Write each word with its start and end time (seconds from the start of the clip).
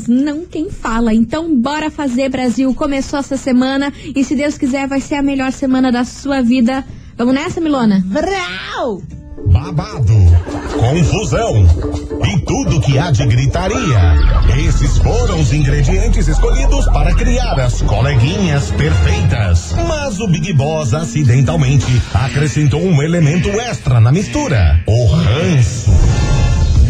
faz, 0.00 0.08
não 0.08 0.44
quem 0.46 0.70
fala. 0.70 1.12
Então 1.14 1.54
bora 1.60 1.90
fazer, 1.90 2.28
Brasil. 2.28 2.74
Começou 2.74 3.18
essa 3.18 3.36
semana 3.36 3.92
e 4.14 4.24
se 4.24 4.34
Deus 4.34 4.56
quiser 4.56 4.86
vai 4.86 5.00
ser 5.00 5.16
a 5.16 5.22
melhor 5.22 5.52
semana 5.52 5.92
da 5.92 6.04
sua 6.04 6.40
vida. 6.42 6.84
Vamos 7.16 7.34
nessa, 7.34 7.60
Milona? 7.60 8.02
Vrau! 8.06 9.02
babado, 9.46 10.14
confusão 10.78 11.66
e 12.24 12.40
tudo 12.40 12.80
que 12.80 12.98
há 12.98 13.10
de 13.10 13.26
gritaria. 13.26 14.14
Esses 14.68 14.98
foram 14.98 15.40
os 15.40 15.52
ingredientes 15.52 16.28
escolhidos 16.28 16.84
para 16.86 17.14
criar 17.14 17.58
as 17.58 17.80
coleguinhas 17.82 18.70
perfeitas. 18.72 19.74
Mas 19.88 20.20
o 20.20 20.28
Big 20.28 20.52
Boss 20.52 20.94
acidentalmente 20.94 22.00
acrescentou 22.12 22.82
um 22.82 23.02
elemento 23.02 23.48
extra 23.48 24.00
na 24.00 24.12
mistura: 24.12 24.82
o 24.86 25.06
ranço. 25.06 25.79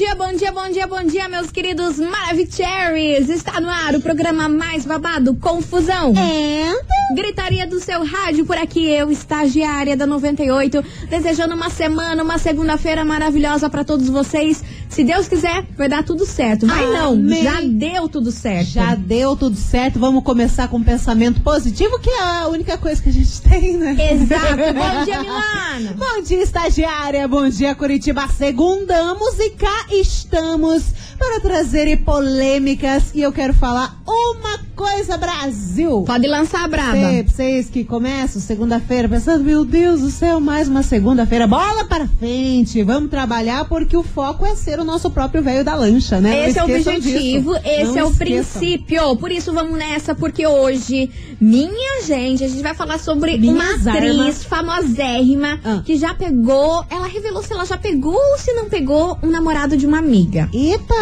Bom 0.00 0.06
dia, 0.06 0.14
bom 0.14 0.32
dia, 0.32 0.50
bom 0.50 0.70
dia, 0.70 0.86
bom 0.86 1.02
dia, 1.04 1.28
meus 1.28 1.50
queridos 1.50 1.98
Maravicheries. 1.98 3.28
Está 3.28 3.60
no 3.60 3.68
ar 3.68 3.94
o 3.94 4.00
programa 4.00 4.48
mais 4.48 4.86
babado, 4.86 5.34
Confusão. 5.34 6.14
É. 6.16 6.72
Gritaria 7.14 7.66
do 7.66 7.78
seu 7.78 8.02
rádio 8.02 8.46
por 8.46 8.56
aqui, 8.56 8.88
eu, 8.88 9.10
estagiária 9.10 9.94
da 9.94 10.06
98, 10.06 10.82
desejando 11.10 11.54
uma 11.54 11.68
semana, 11.68 12.22
uma 12.22 12.38
segunda-feira 12.38 13.04
maravilhosa 13.04 13.68
para 13.68 13.84
todos 13.84 14.08
vocês. 14.08 14.64
Se 14.90 15.04
Deus 15.04 15.28
quiser, 15.28 15.64
vai 15.76 15.88
dar 15.88 16.02
tudo 16.02 16.26
certo. 16.26 16.66
Vai 16.66 16.84
não, 16.84 17.12
Amém. 17.12 17.44
já 17.44 17.60
deu 17.60 18.08
tudo 18.08 18.32
certo. 18.32 18.70
Já 18.70 18.96
deu 18.96 19.36
tudo 19.36 19.56
certo. 19.56 20.00
Vamos 20.00 20.24
começar 20.24 20.66
com 20.66 20.78
um 20.78 20.82
pensamento 20.82 21.40
positivo, 21.42 21.98
que 22.00 22.10
é 22.10 22.20
a 22.20 22.48
única 22.48 22.76
coisa 22.76 23.00
que 23.00 23.08
a 23.08 23.12
gente 23.12 23.40
tem, 23.40 23.76
né? 23.76 23.96
Exato. 24.12 24.56
bom 24.56 25.04
dia, 25.04 25.20
Milano. 25.20 25.94
Bom 25.96 26.22
dia, 26.22 26.42
estagiária. 26.42 27.26
Bom 27.28 27.48
dia, 27.48 27.72
Curitiba. 27.74 28.26
Segundamos 28.28 29.38
e 29.38 29.50
cá 29.50 29.86
estamos 29.92 30.82
para 31.16 31.38
trazer 31.40 31.96
polêmicas. 31.98 33.12
E 33.14 33.22
eu 33.22 33.32
quero 33.32 33.54
falar 33.54 33.96
uma 34.04 34.58
coisa, 34.58 34.69
Brasil. 34.84 36.04
Pode 36.06 36.26
lançar 36.26 36.64
a 36.64 36.68
braba. 36.68 36.92
Pra 36.92 37.22
vocês 37.34 37.68
que 37.68 37.84
começam 37.84 38.40
segunda-feira 38.40 39.08
pensando, 39.08 39.44
meu 39.44 39.62
Deus 39.64 40.00
do 40.00 40.10
céu, 40.10 40.40
mais 40.40 40.68
uma 40.68 40.82
segunda-feira. 40.82 41.46
Bola 41.46 41.84
para 41.84 42.06
frente, 42.06 42.82
vamos 42.82 43.10
trabalhar 43.10 43.66
porque 43.66 43.94
o 43.96 44.02
foco 44.02 44.46
é 44.46 44.54
ser 44.56 44.80
o 44.80 44.84
nosso 44.84 45.10
próprio 45.10 45.42
velho 45.42 45.62
da 45.64 45.74
lancha, 45.74 46.18
né? 46.20 46.30
Não 46.30 46.44
Esse 46.46 46.58
é 46.58 46.62
o 46.62 46.64
objetivo, 46.64 47.52
disso. 47.54 47.66
esse 47.66 47.84
Não 47.92 47.98
é 47.98 48.04
o 48.04 48.10
esqueçam. 48.10 48.14
princípio. 48.16 49.16
Por 49.16 49.30
isso 49.30 49.52
vamos 49.52 49.78
nessa, 49.78 50.14
porque 50.14 50.46
hoje, 50.46 51.10
minha 51.40 52.02
gente, 52.02 52.42
a 52.42 52.48
gente 52.48 52.62
vai 52.62 52.74
falar 52.74 52.98
sobre 52.98 53.36
Minhas 53.36 53.82
uma 53.82 53.92
atriz 53.92 54.18
armas. 54.18 54.44
famosérrima 54.44 55.60
Ah. 55.62 55.82
que 55.84 55.96
já 55.96 56.14
pegou. 56.14 56.84
Ela 56.90 57.06
revelou 57.06 57.42
se 57.42 57.52
ela 57.52 57.66
já 57.66 57.76
pegou 57.76 58.14
ou 58.14 58.38
se 58.38 58.52
não 58.54 58.68
pegou 58.70 59.18
um 59.22 59.30
namorado 59.30 59.76
de 59.76 59.86
uma 59.86 59.98
amiga. 59.98 60.48
Eita! 60.54 60.94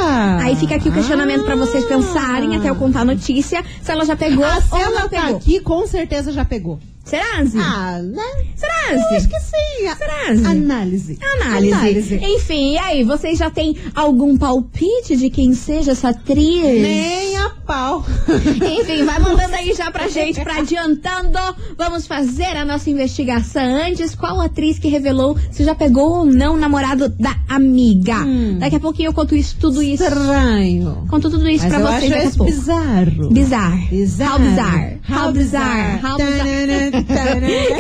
Aí 0.43 0.57
fica 0.57 0.75
aqui 0.75 0.89
o 0.89 0.93
questionamento 0.93 1.45
pra 1.45 1.55
vocês 1.55 1.85
pensarem 1.85 2.57
até 2.57 2.69
eu 2.71 2.75
contar 2.75 3.01
a 3.01 3.05
notícia 3.05 3.65
se 3.83 3.91
ela 3.93 4.05
já 4.05 4.17
pegou 4.17 4.45
Ah, 4.45 4.61
se 4.61 4.73
ou 4.73 4.79
ela 4.79 5.01
não 5.01 5.09
tá 5.09 5.23
pegou. 5.23 5.37
aqui, 5.37 5.61
com 5.61 5.87
certeza 5.87 6.33
já 6.33 6.45
pegou. 6.45 6.79
Será, 7.09 7.43
Zi? 7.43 7.59
Ah, 7.59 8.03
né? 8.03 8.23
Será, 8.55 8.93
Eu 8.93 9.17
acho 9.17 9.29
que 9.29 9.41
sim. 9.41 9.97
Será, 9.97 10.35
Zi? 10.35 10.45
Análise. 10.47 11.19
Análise. 11.41 12.17
Enfim, 12.23 12.75
e 12.75 12.79
aí, 12.79 13.03
vocês 13.03 13.39
já 13.39 13.51
têm 13.51 13.75
algum 13.95 14.37
palpite 14.37 15.17
de 15.17 15.31
quem 15.31 15.55
seja 15.55 15.93
essa 15.93 16.11
atriz? 16.11 16.63
Nem 16.63 17.35
a 17.39 17.49
pau. 17.67 18.05
Enfim, 18.29 19.05
vai 19.05 19.19
mandando 19.19 19.55
aí 19.55 19.73
já 19.73 19.91
pra 19.91 20.09
gente, 20.09 20.41
pra 20.43 20.59
adiantando. 20.59 21.39
Vamos 21.79 22.07
fazer 22.07 22.57
a 22.57 22.65
nossa 22.65 22.91
investigação 22.91 23.63
antes. 23.63 24.15
Qual 24.15 24.39
atriz 24.41 24.79
que 24.79 24.89
revelou 24.89 25.37
se 25.51 25.65
já 25.65 25.75
pegou 25.75 26.11
ou 26.19 26.25
não 26.27 26.55
o 26.55 26.59
namorado 26.59 27.09
da 27.09 27.35
amiga? 27.49 28.19
Hum. 28.19 28.59
Daqui 28.59 28.77
a 28.77 28.81
pouquinho 28.81 29.09
eu 29.09 29.15
conto 29.15 29.35
isso, 29.35 29.57
tudo 29.59 29.83
isso. 29.83 30.03
Estranho. 30.05 31.07
Conto 31.09 31.31
tudo 31.31 31.49
isso 31.49 31.65
Mas 31.65 31.75
pra 31.75 31.91
vocês 31.91 32.11
daqui 32.11 32.27
a 32.27 32.31
pouco. 32.33 32.45
bizarro. 32.53 33.29
Bizarro. 33.31 33.89
Bizarro. 33.89 34.39
How 34.39 34.39
bizarre. 34.41 34.99
How 35.09 35.33
bizarre. 35.33 36.01
How 36.05 36.17
bizarre. 36.19 36.98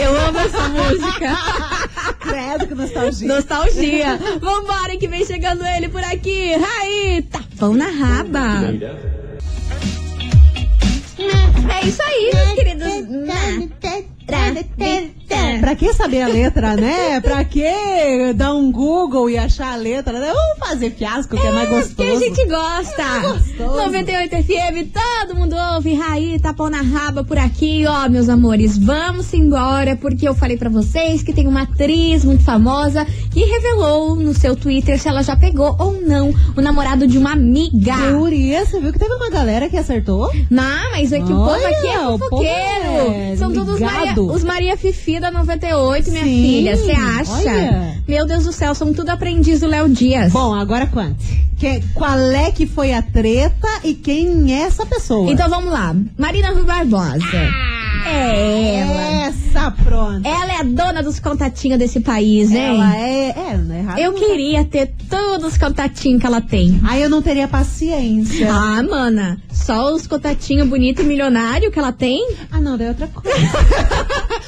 Eu 0.00 0.20
amo 0.20 0.38
essa 0.38 0.68
música. 0.68 1.36
Credo 2.20 2.66
que 2.66 2.74
nostalgia. 2.74 3.28
Nostalgia. 3.28 4.18
Vambora 4.40 4.96
que 4.96 5.08
vem 5.08 5.24
chegando 5.24 5.64
ele 5.64 5.88
por 5.88 6.02
aqui. 6.04 6.54
Aí, 6.54 7.22
tapão 7.22 7.74
na 7.74 7.86
raba. 7.86 8.74
É 11.70 11.86
isso 11.86 12.02
aí, 12.02 12.30
meus 12.34 12.52
queridos. 12.54 12.88
Pra 15.60 15.74
que 15.74 15.92
saber 15.92 16.22
a 16.22 16.28
letra, 16.28 16.74
né? 16.76 17.20
Pra 17.22 17.44
que 17.44 17.62
dar 18.34 18.54
um 18.54 18.70
Google 18.72 19.28
e 19.28 19.36
achar 19.36 19.72
a 19.72 19.76
letra? 19.76 20.18
né? 20.18 20.32
Vamos 20.32 20.58
fazer 20.68 20.90
fiasco, 20.92 21.36
que 21.36 21.46
é 21.46 21.50
mais 21.50 21.68
Que 21.68 21.74
a 21.74 21.78
gostoso. 21.80 22.20
gente 22.20 22.46
gosta. 22.46 23.02
É 23.02 23.20
gostoso. 23.20 23.76
98 23.76 24.30
FM, 24.36 24.92
todo 25.26 25.36
mundo 25.36 25.56
ouve. 25.74 25.94
Raí, 25.94 26.38
tapão 26.38 26.70
na 26.70 26.80
raba 26.80 27.24
por 27.24 27.36
aqui, 27.38 27.84
ó, 27.86 28.08
meus 28.08 28.28
amores. 28.28 28.78
Vamos 28.78 29.32
embora, 29.34 29.96
porque 29.96 30.26
eu 30.28 30.34
falei 30.34 30.56
pra 30.56 30.70
vocês 30.70 31.22
que 31.22 31.32
tem 31.32 31.46
uma 31.46 31.62
atriz 31.62 32.24
muito 32.24 32.44
famosa 32.44 33.04
que 33.30 33.40
revelou 33.44 34.16
no 34.16 34.32
seu 34.34 34.54
Twitter 34.56 34.98
se 34.98 35.08
ela 35.08 35.22
já 35.22 35.36
pegou 35.36 35.76
ou 35.78 36.00
não 36.00 36.32
o 36.56 36.60
namorado 36.60 37.06
de 37.06 37.18
uma 37.18 37.32
amiga. 37.32 37.94
Guria, 38.12 38.64
você 38.64 38.80
viu 38.80 38.92
que 38.92 38.98
teve 38.98 39.12
uma 39.14 39.28
galera 39.30 39.68
que 39.68 39.76
acertou? 39.76 40.30
Não, 40.50 40.90
mas 40.92 41.12
é 41.12 41.18
que 41.18 41.24
o 41.32 41.36
povo 41.36 41.50
Olha, 41.50 41.68
aqui 41.68 41.86
é 41.88 41.98
fofoqueiro. 41.98 43.12
é 43.32 43.36
São 43.36 43.52
todos. 43.52 43.80
Maria, 43.80 44.14
os 44.22 44.44
Maria 44.44 44.76
Fifi 44.76 45.17
da 45.20 45.30
98, 45.30 46.10
minha 46.10 46.24
Sim, 46.24 46.42
filha. 46.42 46.76
Você 46.76 46.90
acha? 46.92 47.32
olha. 47.32 48.02
Meu 48.06 48.26
Deus 48.26 48.44
do 48.44 48.52
céu, 48.52 48.74
são 48.74 48.92
tudo 48.92 49.10
aprendiz 49.10 49.60
do 49.60 49.66
Léo 49.66 49.88
Dias. 49.88 50.32
Bom, 50.32 50.54
agora 50.54 50.86
quanto? 50.86 51.24
Que, 51.56 51.82
qual 51.94 52.18
é 52.18 52.50
que 52.50 52.66
foi 52.66 52.92
a 52.92 53.02
treta 53.02 53.68
e 53.84 53.94
quem 53.94 54.54
é 54.54 54.62
essa 54.62 54.86
pessoa? 54.86 55.30
Então 55.30 55.48
vamos 55.50 55.72
lá. 55.72 55.94
Marina 56.16 56.50
Rui 56.50 56.64
Barbosa. 56.64 57.18
É 58.08 58.74
ela. 58.76 59.08
Essa 59.28 59.70
pronta. 59.70 60.28
Ela 60.28 60.52
é 60.52 60.56
a 60.60 60.62
dona 60.62 61.02
dos 61.02 61.20
contatinhos 61.20 61.78
desse 61.78 62.00
país, 62.00 62.50
hein? 62.50 62.76
Ela 62.76 62.96
é. 62.96 63.28
É, 63.28 63.56
não 63.56 63.74
é 63.74 63.78
errado. 63.78 63.98
Eu 63.98 64.12
não. 64.12 64.18
queria 64.18 64.64
ter 64.64 64.92
todos 65.08 65.52
os 65.52 65.58
contatinhos 65.58 66.20
que 66.20 66.26
ela 66.26 66.40
tem. 66.40 66.80
Aí 66.84 67.02
eu 67.02 67.10
não 67.10 67.20
teria 67.22 67.48
paciência. 67.48 68.48
Ah, 68.50 68.82
mana, 68.82 69.40
só 69.50 69.92
os 69.94 70.06
contatinhos 70.06 70.68
bonito 70.68 71.02
e 71.02 71.04
milionário 71.04 71.70
que 71.70 71.78
ela 71.78 71.92
tem? 71.92 72.26
Ah, 72.50 72.60
não, 72.60 72.76
daí 72.76 72.86
é 72.86 72.90
outra 72.90 73.08
coisa. 73.08 73.36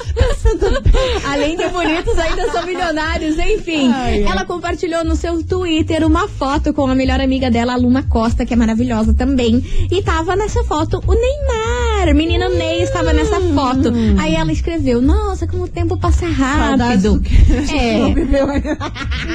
Além 1.31 1.55
de 1.55 1.67
bonitos, 1.69 2.17
ainda 2.17 2.51
são 2.51 2.65
milionários, 2.65 3.37
enfim. 3.37 3.91
Ai, 3.91 4.23
ai. 4.23 4.31
Ela 4.31 4.45
compartilhou 4.45 5.03
no 5.03 5.15
seu 5.15 5.43
Twitter 5.43 6.05
uma 6.05 6.27
foto 6.27 6.73
com 6.73 6.87
a 6.87 6.95
melhor 6.95 7.19
amiga 7.19 7.49
dela, 7.49 7.73
a 7.73 7.77
Luma 7.77 8.03
Costa, 8.03 8.45
que 8.45 8.53
é 8.53 8.57
maravilhosa 8.57 9.13
também. 9.13 9.63
E 9.89 10.01
tava 10.01 10.35
nessa 10.35 10.63
foto 10.63 11.01
o 11.05 11.13
Neymar. 11.13 11.90
Menino 12.13 12.49
Ney 12.49 12.81
estava 12.81 13.13
nessa 13.13 13.39
foto. 13.39 13.93
Aí 14.17 14.35
ela 14.35 14.51
escreveu: 14.51 15.01
Nossa, 15.01 15.47
como 15.47 15.63
o 15.63 15.67
tempo 15.67 15.97
passa 15.97 16.27
rápido. 16.27 17.21
É. 17.71 18.13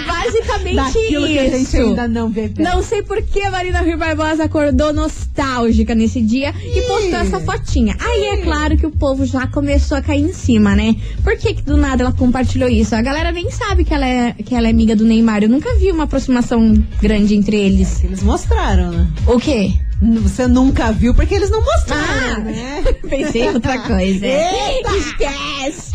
Basicamente 0.07 0.77
Daquilo 0.77 1.27
que 1.27 1.39
a 1.39 1.49
gente 1.49 1.63
isso. 1.63 1.77
ainda 1.77 2.09
não 2.09 2.29
viveu. 2.29 2.65
Não 2.65 2.83
sei 2.83 3.03
por 3.03 3.23
que 3.23 3.41
a 3.43 3.51
Marina 3.51 3.81
Rui 3.81 3.97
Barbosa 3.97 4.45
acordou 4.45 4.93
nostálgica 4.93 5.95
nesse 5.95 6.21
dia 6.21 6.53
e 6.65 6.83
postou 6.83 7.19
essa 7.19 7.41
fotinha. 7.41 7.97
Aí 8.01 8.25
é 8.27 8.37
claro 8.39 8.77
que 8.77 8.87
o 8.87 8.91
povo 8.91 9.25
já 9.25 9.47
começou 9.47 9.97
a 9.97 10.03
cair 10.03 10.23
em 10.23 10.33
cima, 10.33 10.75
né? 10.75 10.97
Por 11.23 11.37
que, 11.37 11.55
que 11.55 11.63
do 11.63 11.77
nada 11.77 12.03
ela 12.03 12.13
compartilhou 12.13 12.69
isso? 12.69 12.95
A 12.95 13.03
galera 13.03 13.33
nem 13.33 13.51
sabe 13.51 13.85
que 13.85 13.95
ela, 13.95 14.07
é, 14.07 14.33
que 14.33 14.55
ela 14.55 14.67
é 14.67 14.71
amiga 14.71 14.95
do 14.97 15.05
Neymar. 15.05 15.43
Eu 15.43 15.49
nunca 15.49 15.75
vi 15.77 15.91
uma 15.91 16.05
aproximação 16.05 16.75
grande 17.01 17.35
entre 17.35 17.57
eles. 17.57 18.03
Eles 18.03 18.23
mostraram, 18.23 18.91
né? 18.91 19.09
O 19.27 19.39
quê? 19.39 19.73
Você 20.23 20.47
nunca 20.47 20.93
viu 20.93 21.15
porque 21.15 21.35
eles 21.35 21.51
não 21.51 21.63
mostraram, 21.65 22.37
Ah, 22.37 22.39
né? 22.41 22.85
Pensei 23.09 23.45
em 23.45 23.55
outra 23.55 23.79
coisa. 23.79 24.27
Eita! 24.27 24.97
Esquece! 24.97 25.93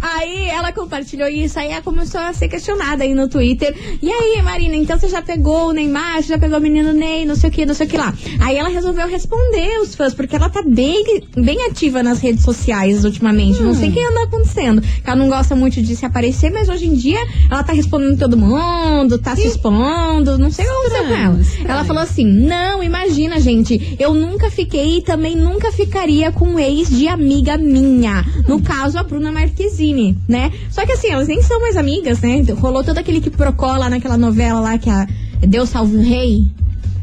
Aí 0.00 0.48
ela 0.48 0.72
compartilhou 0.72 1.28
isso, 1.28 1.58
aí 1.58 1.70
ela 1.70 1.82
começou 1.82 2.20
a 2.20 2.32
ser 2.32 2.48
questionada 2.48 3.04
aí 3.04 3.14
no 3.14 3.28
Twitter. 3.28 3.76
E 4.00 4.10
aí, 4.10 4.40
Marina, 4.42 4.74
então 4.76 4.98
você 4.98 5.08
já 5.08 5.20
pegou 5.20 5.68
o 5.68 5.72
Neymar, 5.72 6.22
você 6.22 6.28
já 6.28 6.38
pegou 6.38 6.58
o 6.58 6.60
menino 6.60 6.92
Ney, 6.92 7.24
não 7.24 7.34
sei 7.34 7.50
o 7.50 7.52
que, 7.52 7.66
não 7.66 7.74
sei 7.74 7.86
o 7.86 7.90
que 7.90 7.96
lá. 7.98 8.14
Aí 8.40 8.56
ela 8.56 8.68
resolveu 8.68 9.06
responder 9.08 9.78
os 9.82 9.94
fãs, 9.94 10.14
porque 10.14 10.36
ela 10.36 10.48
tá 10.48 10.62
bem, 10.62 11.04
bem 11.36 11.66
ativa 11.66 12.02
nas 12.02 12.20
redes 12.20 12.42
sociais 12.44 13.04
ultimamente. 13.04 13.62
Não 13.62 13.74
sei 13.74 13.90
o 13.90 13.92
que 13.92 14.00
anda 14.00 14.22
acontecendo. 14.24 14.82
Ela 15.04 15.16
não 15.16 15.28
gosta 15.28 15.54
muito 15.54 15.82
de 15.82 15.94
se 15.96 16.06
aparecer, 16.06 16.50
mas 16.50 16.68
hoje 16.68 16.86
em 16.86 16.94
dia 16.94 17.20
ela 17.50 17.62
tá 17.62 17.72
respondendo 17.72 18.18
todo 18.18 18.36
mundo, 18.36 19.18
tá 19.18 19.36
se 19.36 19.46
expondo, 19.48 20.38
não 20.38 20.50
sei 20.50 20.64
o 20.64 20.68
que 20.68 20.74
aconteceu 20.74 21.04
com 21.08 21.14
ela. 21.14 21.40
Estranho. 21.40 21.68
Ela 21.70 21.84
falou 21.84 22.02
assim: 22.02 22.24
não, 22.24 22.82
imagina, 22.82 23.33
gente, 23.38 23.96
eu 23.98 24.14
nunca 24.14 24.50
fiquei 24.50 24.98
e 24.98 25.02
também 25.02 25.36
nunca 25.36 25.70
ficaria 25.72 26.30
com 26.32 26.46
um 26.46 26.58
ex 26.58 26.88
de 26.88 27.08
amiga 27.08 27.56
minha. 27.56 28.24
No 28.48 28.60
caso, 28.60 28.98
a 28.98 29.02
Bruna 29.02 29.32
Marquezine. 29.32 30.16
Né? 30.28 30.52
Só 30.70 30.84
que 30.84 30.92
assim, 30.92 31.08
elas 31.08 31.28
nem 31.28 31.42
são 31.42 31.60
mais 31.60 31.76
amigas, 31.76 32.20
né? 32.20 32.42
Rolou 32.58 32.82
todo 32.84 32.98
aquele 32.98 33.20
que 33.20 33.30
procó 33.30 33.76
lá 33.76 33.88
naquela 33.90 34.16
novela 34.16 34.60
lá 34.60 34.78
que 34.78 34.90
a 34.90 35.06
Deus 35.40 35.68
Salve 35.68 35.96
o 35.96 36.02
Rei. 36.02 36.46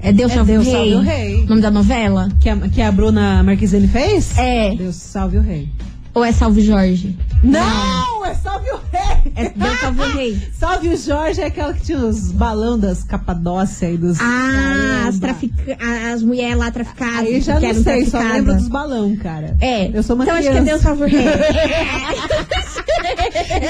É 0.02 0.12
Deus 0.12 0.32
É 0.32 0.36
Salve 0.36 0.52
Deus 0.54 0.68
o 0.68 0.72
Rei. 0.72 0.94
Salve 0.94 0.96
o 0.96 1.10
Rei. 1.10 1.44
O 1.44 1.48
nome 1.48 1.62
da 1.62 1.72
novela? 1.72 2.30
Que 2.40 2.50
a, 2.50 2.58
que 2.58 2.82
a 2.82 2.92
Bruna 2.92 3.44
Marquezine 3.44 3.88
fez? 3.88 4.38
É. 4.38 4.76
Deus 4.76 4.96
salve 4.96 5.38
o 5.38 5.42
rei. 5.42 5.70
Ou 6.14 6.26
é 6.26 6.32
Salve 6.32 6.62
Jorge? 6.62 7.16
Não, 7.44 8.26
é 8.26 8.36
salve 8.36 8.70
o 8.70 8.80
rei. 8.92 9.34
É 9.36 9.50
Deus 9.50 9.80
Salve 9.80 10.02
o 10.02 10.16
Rei. 10.16 10.42
Salve 10.54 10.90
o 10.90 10.98
Jorge 10.98 11.42
é 11.42 11.46
aquela 11.46 11.74
que 11.74 11.82
tinha 11.82 11.98
os 11.98 12.32
balão 12.32 12.78
das 12.78 13.04
Capadócia 13.04 13.90
e 13.90 13.98
dos. 13.98 14.20
Ah, 14.20 15.06
as, 15.08 15.20
trafica 15.20 15.78
as 16.14 16.22
mulheres 16.22 16.58
lá 16.58 16.70
traficadas. 16.70 17.20
Aí 17.20 17.42
já 17.42 17.60
não 17.60 17.74
sei, 17.74 18.06
só 18.06 18.20
lembro 18.20 18.54
dos 18.54 18.68
balão, 18.68 19.16
cara. 19.16 19.58
É. 19.60 19.90
Eu 19.96 20.04
sou 20.04 20.16
uma 20.16 20.24
então 20.26 20.38
criança. 20.38 20.58
acho 20.58 20.64
que 20.64 20.70
é 20.70 20.72
Deus 20.72 20.82
Salve 20.82 21.04
o 21.04 21.08
Rei. 21.08 21.26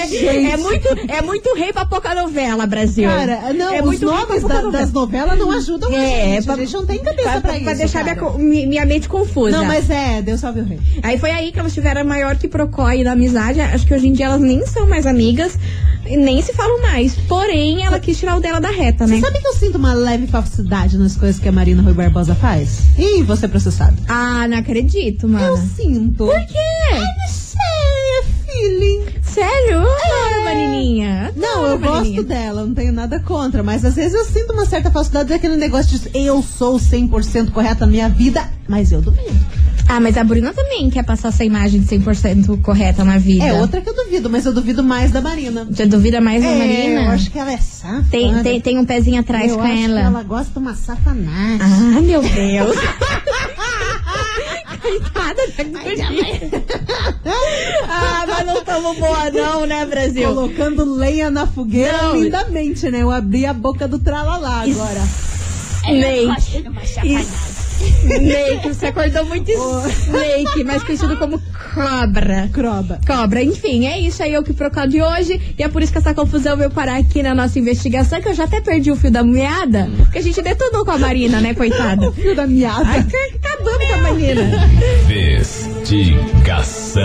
Gente. 0.10 0.52
é, 0.52 0.58
muito, 0.58 0.88
é 1.10 1.22
muito 1.22 1.54
rei 1.56 1.72
pra 1.72 1.86
pouca 1.86 2.14
novela, 2.16 2.66
Brasil. 2.66 3.08
Cara, 3.10 3.54
não, 3.54 3.74
é 3.74 3.82
os 3.84 3.98
pra 4.00 4.08
nomes 4.08 4.42
da- 4.44 4.48
novela. 4.62 4.72
das 4.72 4.92
novelas 4.92 5.40
não 5.40 5.52
ajudam 5.52 5.90
a 5.92 5.96
É, 5.96 6.36
gente. 6.36 6.46
pra- 6.46 6.54
a 6.54 6.58
gente 6.58 6.74
não 6.74 6.86
tem 6.86 7.00
cabeça 7.00 7.30
pra, 7.30 7.42
pra, 7.42 7.52
pra 7.60 7.72
isso. 7.72 7.78
deixar 7.78 8.04
minha, 8.38 8.68
minha 8.68 8.86
mente 8.86 9.08
confusa. 9.08 9.58
Não, 9.58 9.66
mas 9.66 9.90
é, 9.90 10.22
Deus 10.22 10.40
salve 10.40 10.62
o 10.62 10.66
rei. 10.66 10.80
Aí 11.04 11.18
foi 11.18 11.32
aí 11.32 11.52
que 11.52 11.60
elas 11.60 11.74
tiveram 11.74 12.02
a 12.02 12.04
maior 12.04 12.36
que 12.38 12.48
procói 12.48 13.04
da 13.04 13.12
amizade. 13.14 13.60
Acho 13.62 13.86
que 13.86 13.94
hoje 13.94 14.08
em 14.08 14.14
dia 14.14 14.26
elas 14.26 14.42
nem 14.42 14.66
são 14.66 14.88
mais 14.88 15.06
amigas, 15.06 15.58
nem 16.06 16.42
se 16.42 16.54
falam 16.54 16.82
mais. 16.82 17.16
Porém, 17.28 17.84
ela 17.86 18.00
quis 18.00 18.18
tirar 18.18 18.36
o 18.38 18.40
dela 18.40 18.60
da 18.60 18.70
reta, 18.70 19.06
né? 19.08 19.16
Você 19.16 19.22
sabe 19.22 19.40
que 19.40 19.48
eu 19.48 19.54
sinto 19.54 19.78
uma 19.78 19.94
leve 19.94 20.28
falsidade 20.28 20.98
nas 20.98 21.16
coisas 21.16 21.40
que 21.40 21.48
a 21.48 21.52
Marina 21.52 21.82
Rui 21.82 21.94
Barbosa 21.94 22.36
faz? 22.36 22.80
Ih, 22.98 23.24
você 23.24 23.48
processado. 23.48 23.96
Ah, 24.08 24.48
não 24.48 24.58
acredito, 24.58 25.26
Eu 25.26 25.30
mano. 25.30 25.70
sinto. 25.76 26.26
Por 26.26 26.46
quê? 26.46 26.60
Não 26.94 27.28
sei, 27.28 27.60
é 28.20 28.24
feeling. 28.52 29.06
Sério? 29.34 29.72
Eu 29.78 29.80
adoro, 29.82 30.44
Marininha. 30.44 31.34
Não, 31.36 31.66
eu 31.66 31.80
gosto 31.80 32.24
dela, 32.24 32.66
não 32.66 32.74
tenho 32.74 32.92
nada 32.92 33.20
contra, 33.20 33.64
mas 33.64 33.86
às 33.86 33.96
vezes 33.96 34.14
eu 34.14 34.26
sinto 34.26 34.52
uma 34.54 34.66
certa 34.66 34.92
falsidade 34.92 35.30
daquele 35.30 35.56
negócio 35.56 35.98
de 35.98 36.10
eu 36.18 36.42
sou 36.44 36.78
100% 36.78 37.52
correta 37.52 37.86
na 37.86 37.92
minha 37.92 38.10
vida, 38.10 38.44
mas 38.68 38.92
eu 38.92 39.02
duvido. 39.02 39.34
Ah, 39.88 40.00
mas 40.00 40.16
a 40.18 40.24
Bruna 40.24 40.54
também 40.54 40.90
quer 40.90 41.04
passar 41.04 41.30
essa 41.30 41.44
imagem 41.44 41.82
de 41.82 41.88
100% 41.98 42.62
correta 42.62 43.04
na 43.04 43.18
vida. 43.18 43.44
É 43.46 43.54
outra 43.60 43.82
que 43.82 43.90
eu 43.90 43.96
duvido, 43.96 44.30
mas 44.30 44.46
eu 44.46 44.54
duvido 44.54 44.84
mais 44.84 45.12
da 45.12 45.20
Marina. 45.22 45.66
Você 45.70 45.86
duvida 45.86 46.22
mais 46.22 46.42
da 46.44 46.50
É, 46.50 46.58
Marina? 46.58 47.02
eu 47.06 47.12
acho 47.12 47.32
que 47.32 47.40
ela 47.40 47.52
é 47.52 47.58
safada. 47.58 48.06
Tem, 48.10 48.42
tem, 48.44 48.62
tem 48.62 48.78
um 48.80 48.86
pezinho 48.86 49.20
atrás 49.20 49.50
eu 49.52 49.58
com 49.58 49.64
acho 49.64 49.74
ela. 49.84 50.00
que 50.02 50.08
ela 50.08 50.24
gosta 50.24 50.52
de 50.54 50.60
uma 50.60 50.76
satanagem. 50.76 51.60
Ah, 51.62 52.02
meu 52.02 52.22
Deus. 52.22 52.76
Coitada 54.82 55.42
da 55.58 55.64
guria. 55.64 56.62
Ah, 57.88 58.26
mas 58.28 58.46
não 58.46 58.64
tamo 58.64 58.94
boa 58.96 59.30
não, 59.32 59.66
né, 59.66 59.86
Brasil? 59.86 60.28
Colocando 60.34 60.96
lenha 60.96 61.30
na 61.30 61.46
fogueira 61.48 62.02
Não. 62.04 62.16
lindamente, 62.16 62.90
né? 62.90 63.02
Eu 63.02 63.12
abri 63.12 63.46
a 63.46 63.54
boca 63.54 63.88
do 63.88 64.00
tralalá 64.00 64.62
agora. 64.62 65.02
Snake. 65.88 66.64
Snake, 68.06 68.68
você 68.68 68.86
acordou 68.88 69.26
muito 69.26 69.50
Snake, 69.52 70.64
mais 70.66 70.84
conhecido 70.84 71.18
como 71.18 71.42
cobra. 71.74 72.48
Croba. 72.54 73.00
Cobra, 73.08 73.44
enfim, 73.44 73.88
é 73.88 74.00
isso 74.00 74.22
aí, 74.22 74.34
é 74.36 74.40
o 74.40 74.44
que 74.44 74.54
procura 74.54 74.88
de 74.88 75.02
hoje. 75.02 75.56
E 75.58 75.64
é 75.64 75.68
por 75.68 75.82
isso 75.82 75.92
que 75.92 75.98
essa 75.98 76.14
confusão 76.14 76.56
veio 76.56 76.70
parar 76.70 76.98
aqui 76.98 77.24
na 77.24 77.34
nossa 77.34 77.58
investigação, 77.58 78.22
que 78.22 78.28
eu 78.30 78.34
já 78.36 78.44
até 78.44 78.62
perdi 78.62 78.92
o 78.92 78.96
fio 78.96 79.10
da 79.10 79.24
meada, 79.24 79.90
porque 79.98 80.20
a 80.20 80.22
gente 80.22 80.40
detonou 80.44 80.86
com 80.86 80.92
a 80.92 80.98
Marina, 81.00 81.42
né, 81.42 81.56
coitada? 81.56 82.12
Fio 82.12 82.36
da 82.36 82.46
miada. 82.46 82.84
Ai, 82.88 83.04
que- 83.04 83.40
com 83.40 83.51
a 83.70 83.98
Marina. 83.98 84.44
Investigação. 85.10 87.02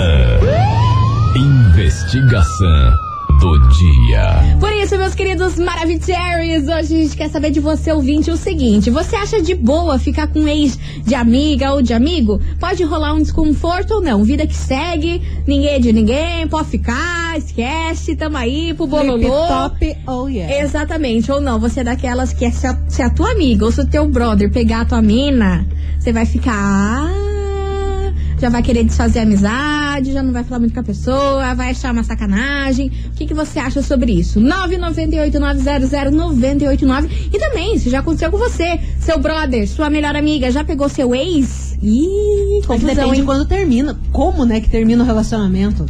Investigação 1.36 3.05
do 3.52 3.68
dia. 3.68 4.56
Por 4.58 4.72
isso, 4.72 4.96
meus 4.98 5.14
queridos 5.14 5.58
Maravicheries, 5.58 6.64
hoje 6.64 6.72
a 6.72 6.82
gente 6.82 7.16
quer 7.16 7.28
saber 7.30 7.50
de 7.50 7.60
você, 7.60 7.92
ouvinte, 7.92 8.30
o 8.30 8.36
seguinte: 8.36 8.90
você 8.90 9.14
acha 9.16 9.40
de 9.40 9.54
boa 9.54 9.98
ficar 9.98 10.26
com 10.26 10.40
um 10.40 10.48
ex 10.48 10.78
de 11.04 11.14
amiga 11.14 11.72
ou 11.72 11.82
de 11.82 11.92
amigo? 11.94 12.40
Pode 12.58 12.82
rolar 12.84 13.14
um 13.14 13.22
desconforto 13.22 13.94
ou 13.94 14.00
não? 14.02 14.24
Vida 14.24 14.46
que 14.46 14.54
segue, 14.54 15.22
ninguém 15.46 15.68
é 15.74 15.78
de 15.78 15.92
ninguém, 15.92 16.46
pode 16.48 16.68
ficar, 16.68 17.36
esquece, 17.38 18.16
tamo 18.16 18.36
aí 18.36 18.74
pro 18.74 18.86
Flip 18.86 19.06
bololô. 19.06 19.46
top, 19.46 19.96
oh 20.06 20.28
yeah. 20.28 20.62
Exatamente, 20.62 21.30
ou 21.30 21.40
não, 21.40 21.58
você 21.60 21.80
é 21.80 21.84
daquelas 21.84 22.32
que 22.32 22.44
é 22.44 22.50
se 22.50 22.66
a, 22.66 22.76
se 22.88 23.02
a 23.02 23.10
tua 23.10 23.30
amiga 23.32 23.64
ou 23.64 23.72
se 23.72 23.80
o 23.80 23.86
teu 23.86 24.08
brother 24.08 24.50
pegar 24.50 24.80
a 24.82 24.84
tua 24.84 25.02
mina, 25.02 25.66
você 25.98 26.12
vai 26.12 26.26
ficar. 26.26 26.52
"Ah", 26.54 28.12
já 28.38 28.48
vai 28.50 28.62
querer 28.62 28.84
desfazer 28.84 29.20
a 29.20 29.22
amizade, 29.22 29.75
já 30.04 30.22
não 30.22 30.32
vai 30.32 30.44
falar 30.44 30.60
muito 30.60 30.74
com 30.74 30.80
a 30.80 30.82
pessoa, 30.82 31.54
vai 31.54 31.70
achar 31.70 31.92
uma 31.92 32.04
sacanagem. 32.04 32.90
O 33.06 33.10
que, 33.16 33.26
que 33.26 33.34
você 33.34 33.58
acha 33.58 33.82
sobre 33.82 34.12
isso? 34.12 34.40
998-900-989. 34.40 37.08
E 37.32 37.38
também, 37.38 37.78
se 37.78 37.88
já 37.90 38.00
aconteceu 38.00 38.30
com 38.30 38.38
você, 38.38 38.78
seu 39.00 39.18
brother, 39.18 39.68
sua 39.68 39.88
melhor 39.90 40.14
amiga, 40.16 40.50
já 40.50 40.64
pegou 40.64 40.88
seu 40.88 41.14
ex? 41.14 41.76
Ih, 41.82 42.58
É 42.58 42.60
que 42.62 42.66
confusão, 42.66 42.94
depende 42.94 43.14
hein? 43.14 43.20
de 43.20 43.26
quando 43.26 43.46
termina. 43.46 43.98
Como, 44.12 44.44
né, 44.44 44.60
que 44.60 44.68
termina 44.68 45.02
o 45.02 45.06
relacionamento? 45.06 45.86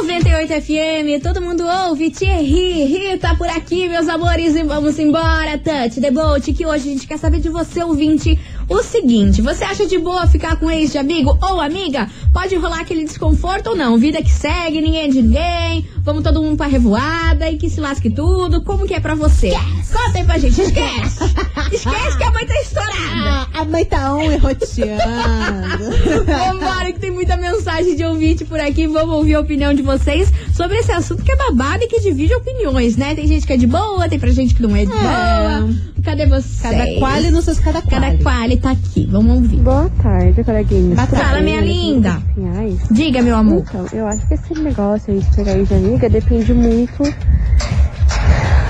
98 0.03 0.53
FM, 0.61 1.23
todo 1.23 1.41
mundo 1.41 1.63
ouve, 1.65 2.11
Thierry, 2.11 2.85
Rita 2.85 3.35
por 3.35 3.49
aqui, 3.49 3.89
meus 3.89 4.07
amores, 4.07 4.55
e 4.55 4.61
vamos 4.61 4.99
embora, 4.99 5.57
Touch 5.57 5.99
the 5.99 6.11
Boat, 6.11 6.53
que 6.53 6.67
hoje 6.67 6.89
a 6.89 6.91
gente 6.93 7.07
quer 7.07 7.17
saber 7.17 7.39
de 7.39 7.49
você, 7.49 7.83
ouvinte, 7.83 8.39
o 8.69 8.83
seguinte, 8.83 9.41
você 9.41 9.63
acha 9.63 9.85
de 9.85 9.97
boa 9.97 10.27
ficar 10.27 10.57
com 10.57 10.69
ex 10.69 10.91
de 10.91 10.97
amigo 10.97 11.37
ou 11.41 11.61
amiga? 11.61 12.09
Pode 12.33 12.55
rolar 12.55 12.81
aquele 12.81 13.05
desconforto 13.05 13.67
ou 13.71 13.75
não? 13.75 13.97
Vida 13.97 14.21
que 14.21 14.31
segue, 14.31 14.81
ninguém 14.81 15.05
é 15.05 15.07
de 15.07 15.21
ninguém, 15.21 15.87
vamos 16.03 16.23
todo 16.23 16.41
mundo 16.41 16.57
pra 16.57 16.67
revoada 16.67 17.49
e 17.49 17.57
que 17.57 17.69
se 17.69 17.79
lasque 17.79 18.09
tudo, 18.09 18.61
como 18.61 18.85
que 18.85 18.93
é 18.93 18.99
pra 18.99 19.15
você? 19.15 19.51
Conta 19.91 20.17
aí 20.17 20.25
pra 20.25 20.37
gente, 20.37 20.61
esquece! 20.61 21.23
esquece 21.71 22.17
que 22.17 22.23
a 22.23 22.31
mãe 22.31 22.45
tá 22.45 22.61
estourada! 22.61 22.97
Ah, 22.97 23.47
a 23.53 23.65
mãe 23.65 23.85
tá 23.85 24.13
on 24.13 24.31
e 24.31 24.37
roteando. 24.37 25.01
Vambora, 26.25 26.91
que 26.91 26.99
tem 26.99 27.11
muita 27.11 27.37
mensagem 27.37 27.95
de 27.95 28.03
ouvinte 28.03 28.45
por 28.45 28.59
aqui. 28.59 28.85
Vamos 28.87 29.15
ouvir 29.15 29.35
a 29.35 29.39
opinião 29.39 29.73
de 29.73 29.81
vocês 29.81 30.31
sobre 30.53 30.77
esse 30.77 30.91
assunto 30.91 31.23
que 31.23 31.31
é 31.31 31.35
babado 31.35 31.83
e 31.83 31.87
que 31.87 31.99
divide 31.99 32.35
opiniões, 32.35 32.95
né? 32.97 33.15
Tem 33.15 33.27
gente 33.27 33.47
que 33.47 33.53
é 33.53 33.57
de 33.57 33.67
boa, 33.67 34.07
tem 34.07 34.19
pra 34.19 34.29
gente 34.29 34.53
que 34.53 34.61
não 34.61 34.75
é 34.75 34.85
de 34.85 34.91
boa. 34.91 35.69
Cadê 36.03 36.25
vocês? 36.25 36.61
Cada 36.61 36.99
quali 36.99 37.31
nos 37.31 37.45
seus 37.45 37.59
cada. 37.59 37.81
Cada 37.81 38.17
quali 38.17 38.56
tá 38.57 38.71
aqui. 38.71 39.07
Vamos 39.11 39.35
ouvir. 39.35 39.57
Boa 39.57 39.89
tarde, 40.01 40.43
tarde. 40.43 40.93
Fala, 40.95 41.41
minha 41.41 41.61
linda. 41.61 42.21
Reais? 42.35 42.79
Diga, 42.91 43.21
meu 43.21 43.35
amor. 43.35 43.63
Então, 43.67 43.85
eu 43.93 44.07
acho 44.07 44.27
que 44.27 44.33
esse 44.33 44.53
negócio 44.53 45.13
aí 45.13 45.19
de 45.19 45.35
pegar 45.35 45.53
de 45.63 45.73
amiga 45.73 46.09
depende 46.09 46.53
muito 46.53 47.03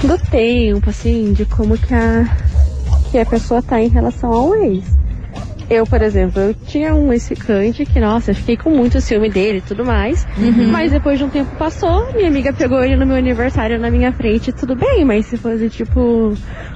do 0.01 0.17
tempo, 0.29 0.89
assim, 0.89 1.33
de 1.33 1.45
como 1.45 1.77
que 1.77 1.93
a, 1.93 2.37
que 3.11 3.17
a 3.17 3.25
pessoa 3.25 3.61
tá 3.61 3.81
em 3.81 3.89
relação 3.89 4.31
ao 4.31 4.55
ex. 4.55 4.83
Eu, 5.69 5.85
por 5.85 6.01
exemplo, 6.01 6.41
eu 6.41 6.53
tinha 6.53 6.95
um 6.95 7.11
ex-ficante 7.11 7.85
que, 7.85 7.99
nossa, 7.99 8.31
eu 8.31 8.35
fiquei 8.35 8.55
com 8.55 8.69
muito 8.69 9.01
ciúme 9.01 9.29
dele 9.29 9.57
e 9.57 9.61
tudo 9.61 9.83
mais. 9.85 10.25
Mas 10.71 10.91
depois 10.91 11.17
de 11.19 11.25
um 11.25 11.29
tempo 11.29 11.55
passou, 11.57 12.11
minha 12.13 12.27
amiga 12.27 12.53
pegou 12.53 12.83
ele 12.83 12.95
no 12.95 13.05
meu 13.05 13.17
aniversário 13.17 13.79
na 13.79 13.91
minha 13.91 14.11
frente, 14.13 14.51
tudo 14.51 14.75
bem, 14.75 15.03
mas 15.03 15.25
se 15.25 15.35
fosse 15.37 15.69
tipo 15.69 16.33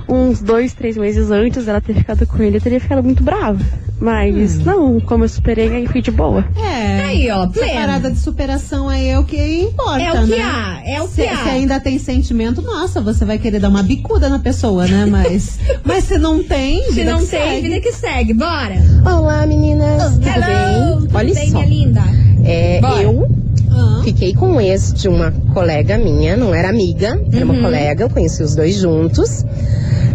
uns 0.09 0.41
dois, 0.41 0.73
três 0.73 0.97
meses 0.97 1.31
antes 1.31 1.65
dela 1.65 1.79
ter 1.79 1.93
ficado 1.93 2.25
com 2.27 2.43
ele, 2.43 2.57
eu 2.57 2.61
teria 2.61 2.79
ficado 2.81 3.01
muito 3.03 3.23
brava. 3.23 3.59
Mas 3.99 4.57
não, 4.65 4.99
como 4.99 5.23
eu 5.25 5.29
superei, 5.29 5.69
aí 5.75 5.87
fui 5.87 6.01
de 6.01 6.09
boa. 6.09 6.43
É. 6.57 7.03
Aí, 7.03 7.29
ó, 7.29 7.43
Essa 7.43 7.53
plena. 7.53 7.79
parada 7.81 8.09
de 8.11 8.17
superação 8.17 8.89
aí 8.89 9.07
é 9.09 9.19
o 9.19 9.23
que 9.23 9.37
importa, 9.61 10.01
É 10.01 10.11
o 10.11 10.25
que 10.25 10.31
né? 10.37 10.41
há, 10.41 10.81
é 10.85 11.01
o 11.03 11.07
se, 11.07 11.21
que 11.21 11.27
há. 11.27 11.37
se 11.37 11.49
ainda 11.49 11.79
tem 11.79 11.99
sentimento, 11.99 12.63
nossa, 12.63 12.99
você 12.99 13.23
vai 13.25 13.37
querer 13.37 13.59
dar 13.59 13.69
uma 13.69 13.83
bicuda 13.83 14.27
na 14.27 14.39
pessoa, 14.39 14.87
né? 14.87 15.05
Mas, 15.05 15.59
mas 15.85 16.05
se 16.05 16.17
não 16.17 16.41
tem, 16.43 16.81
Se 16.91 17.03
não 17.03 17.19
que 17.19 17.27
tem, 17.27 17.39
segue. 17.39 17.61
vida 17.69 17.79
que 17.79 17.91
segue. 17.93 18.33
Bora. 18.33 18.80
Olá 19.05 19.45
meninas, 19.45 20.13
tudo 20.13 20.27
Hello, 20.27 20.45
bem? 20.45 20.99
tudo 21.07 21.17
Olha 21.17 21.33
bem, 21.33 21.49
só, 21.49 21.59
minha 21.59 21.69
linda? 21.69 22.01
é, 22.43 22.79
Bora. 22.81 23.01
eu 23.01 23.27
Ah, 23.71 24.01
fiquei 24.03 24.33
com 24.33 24.59
ex 24.59 24.93
de 24.93 25.07
uma 25.07 25.31
colega 25.53 25.97
minha, 25.97 26.35
não 26.35 26.53
era 26.53 26.69
amiga, 26.69 27.19
era 27.31 27.45
Uhum. 27.45 27.51
uma 27.53 27.61
colega, 27.61 28.03
eu 28.03 28.09
conheci 28.09 28.43
os 28.43 28.55
dois 28.55 28.75
juntos. 28.75 29.45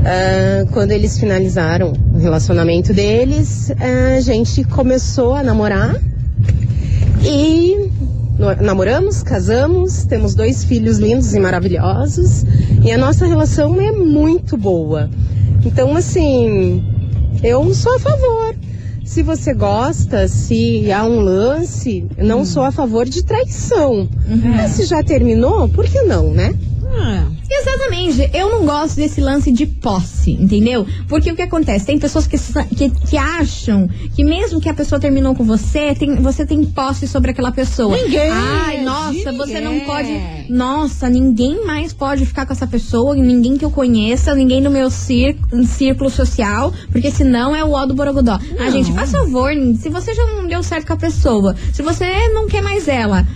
Ah, 0.04 0.66
quando 0.72 0.92
eles 0.92 1.18
finalizaram 1.18 1.92
o 2.14 2.18
relacionamento 2.18 2.92
deles, 2.92 3.70
ah, 3.72 4.16
a 4.16 4.20
gente 4.20 4.62
começou 4.64 5.34
a 5.34 5.42
namorar 5.42 5.96
e 7.24 7.90
namoramos, 8.60 9.22
casamos, 9.22 10.04
temos 10.04 10.34
dois 10.34 10.62
filhos 10.64 10.98
lindos 10.98 11.32
e 11.34 11.40
maravilhosos 11.40 12.44
e 12.84 12.92
a 12.92 12.98
nossa 12.98 13.26
relação 13.26 13.80
é 13.80 13.90
muito 13.90 14.56
boa. 14.58 15.08
Então, 15.64 15.96
assim, 15.96 16.84
eu 17.42 17.74
sou 17.74 17.96
a 17.96 17.98
favor. 17.98 18.45
Se 19.06 19.22
você 19.22 19.54
gosta, 19.54 20.28
se 20.28 20.92
há 20.92 21.04
um 21.04 21.20
lance, 21.20 22.04
não 22.18 22.44
sou 22.44 22.64
a 22.64 22.72
favor 22.72 23.08
de 23.08 23.24
traição. 23.24 24.08
Mas 24.54 24.72
se 24.72 24.84
já 24.84 25.02
terminou, 25.02 25.68
por 25.68 25.86
que 25.86 26.02
não, 26.02 26.30
né? 26.32 26.52
ah, 26.98 27.26
Exatamente, 27.60 28.30
eu 28.34 28.50
não 28.50 28.64
gosto 28.66 28.96
desse 28.96 29.20
lance 29.20 29.50
de 29.50 29.66
posse, 29.66 30.32
entendeu? 30.32 30.86
Porque 31.08 31.30
o 31.30 31.36
que 31.36 31.42
acontece? 31.42 31.86
Tem 31.86 31.98
pessoas 31.98 32.26
que, 32.26 32.36
que, 32.76 32.90
que 32.90 33.16
acham 33.16 33.88
que 34.14 34.24
mesmo 34.24 34.60
que 34.60 34.68
a 34.68 34.74
pessoa 34.74 35.00
terminou 35.00 35.34
com 35.34 35.44
você, 35.44 35.94
tem, 35.94 36.14
você 36.16 36.44
tem 36.46 36.64
posse 36.64 37.06
sobre 37.08 37.30
aquela 37.30 37.50
pessoa. 37.52 37.96
Ninguém, 37.96 38.30
Ai, 38.30 38.78
de 38.78 38.84
nossa, 38.84 39.32
você 39.32 39.60
não 39.60 39.72
ninguém. 39.72 39.86
pode. 39.86 40.46
Nossa, 40.50 41.08
ninguém 41.08 41.64
mais 41.66 41.92
pode 41.92 42.24
ficar 42.26 42.46
com 42.46 42.52
essa 42.52 42.66
pessoa, 42.66 43.14
ninguém 43.14 43.56
que 43.56 43.64
eu 43.64 43.70
conheça, 43.70 44.34
ninguém 44.34 44.62
do 44.62 44.70
meu 44.70 44.90
cir- 44.90 45.36
círculo 45.66 46.10
social, 46.10 46.72
porque 46.92 47.10
senão 47.10 47.54
é 47.54 47.64
o 47.64 47.70
ó 47.72 47.86
do 47.86 47.94
Borogodó. 47.94 48.38
Ah, 48.58 48.70
gente, 48.70 48.92
faz 48.92 49.10
favor, 49.10 49.50
se 49.80 49.88
você 49.88 50.14
já 50.14 50.26
não 50.26 50.46
deu 50.46 50.62
certo 50.62 50.86
com 50.86 50.92
a 50.92 50.96
pessoa, 50.96 51.54
se 51.72 51.82
você 51.82 52.28
não 52.28 52.46
quer 52.46 52.62
mais 52.62 52.86
ela. 52.88 53.26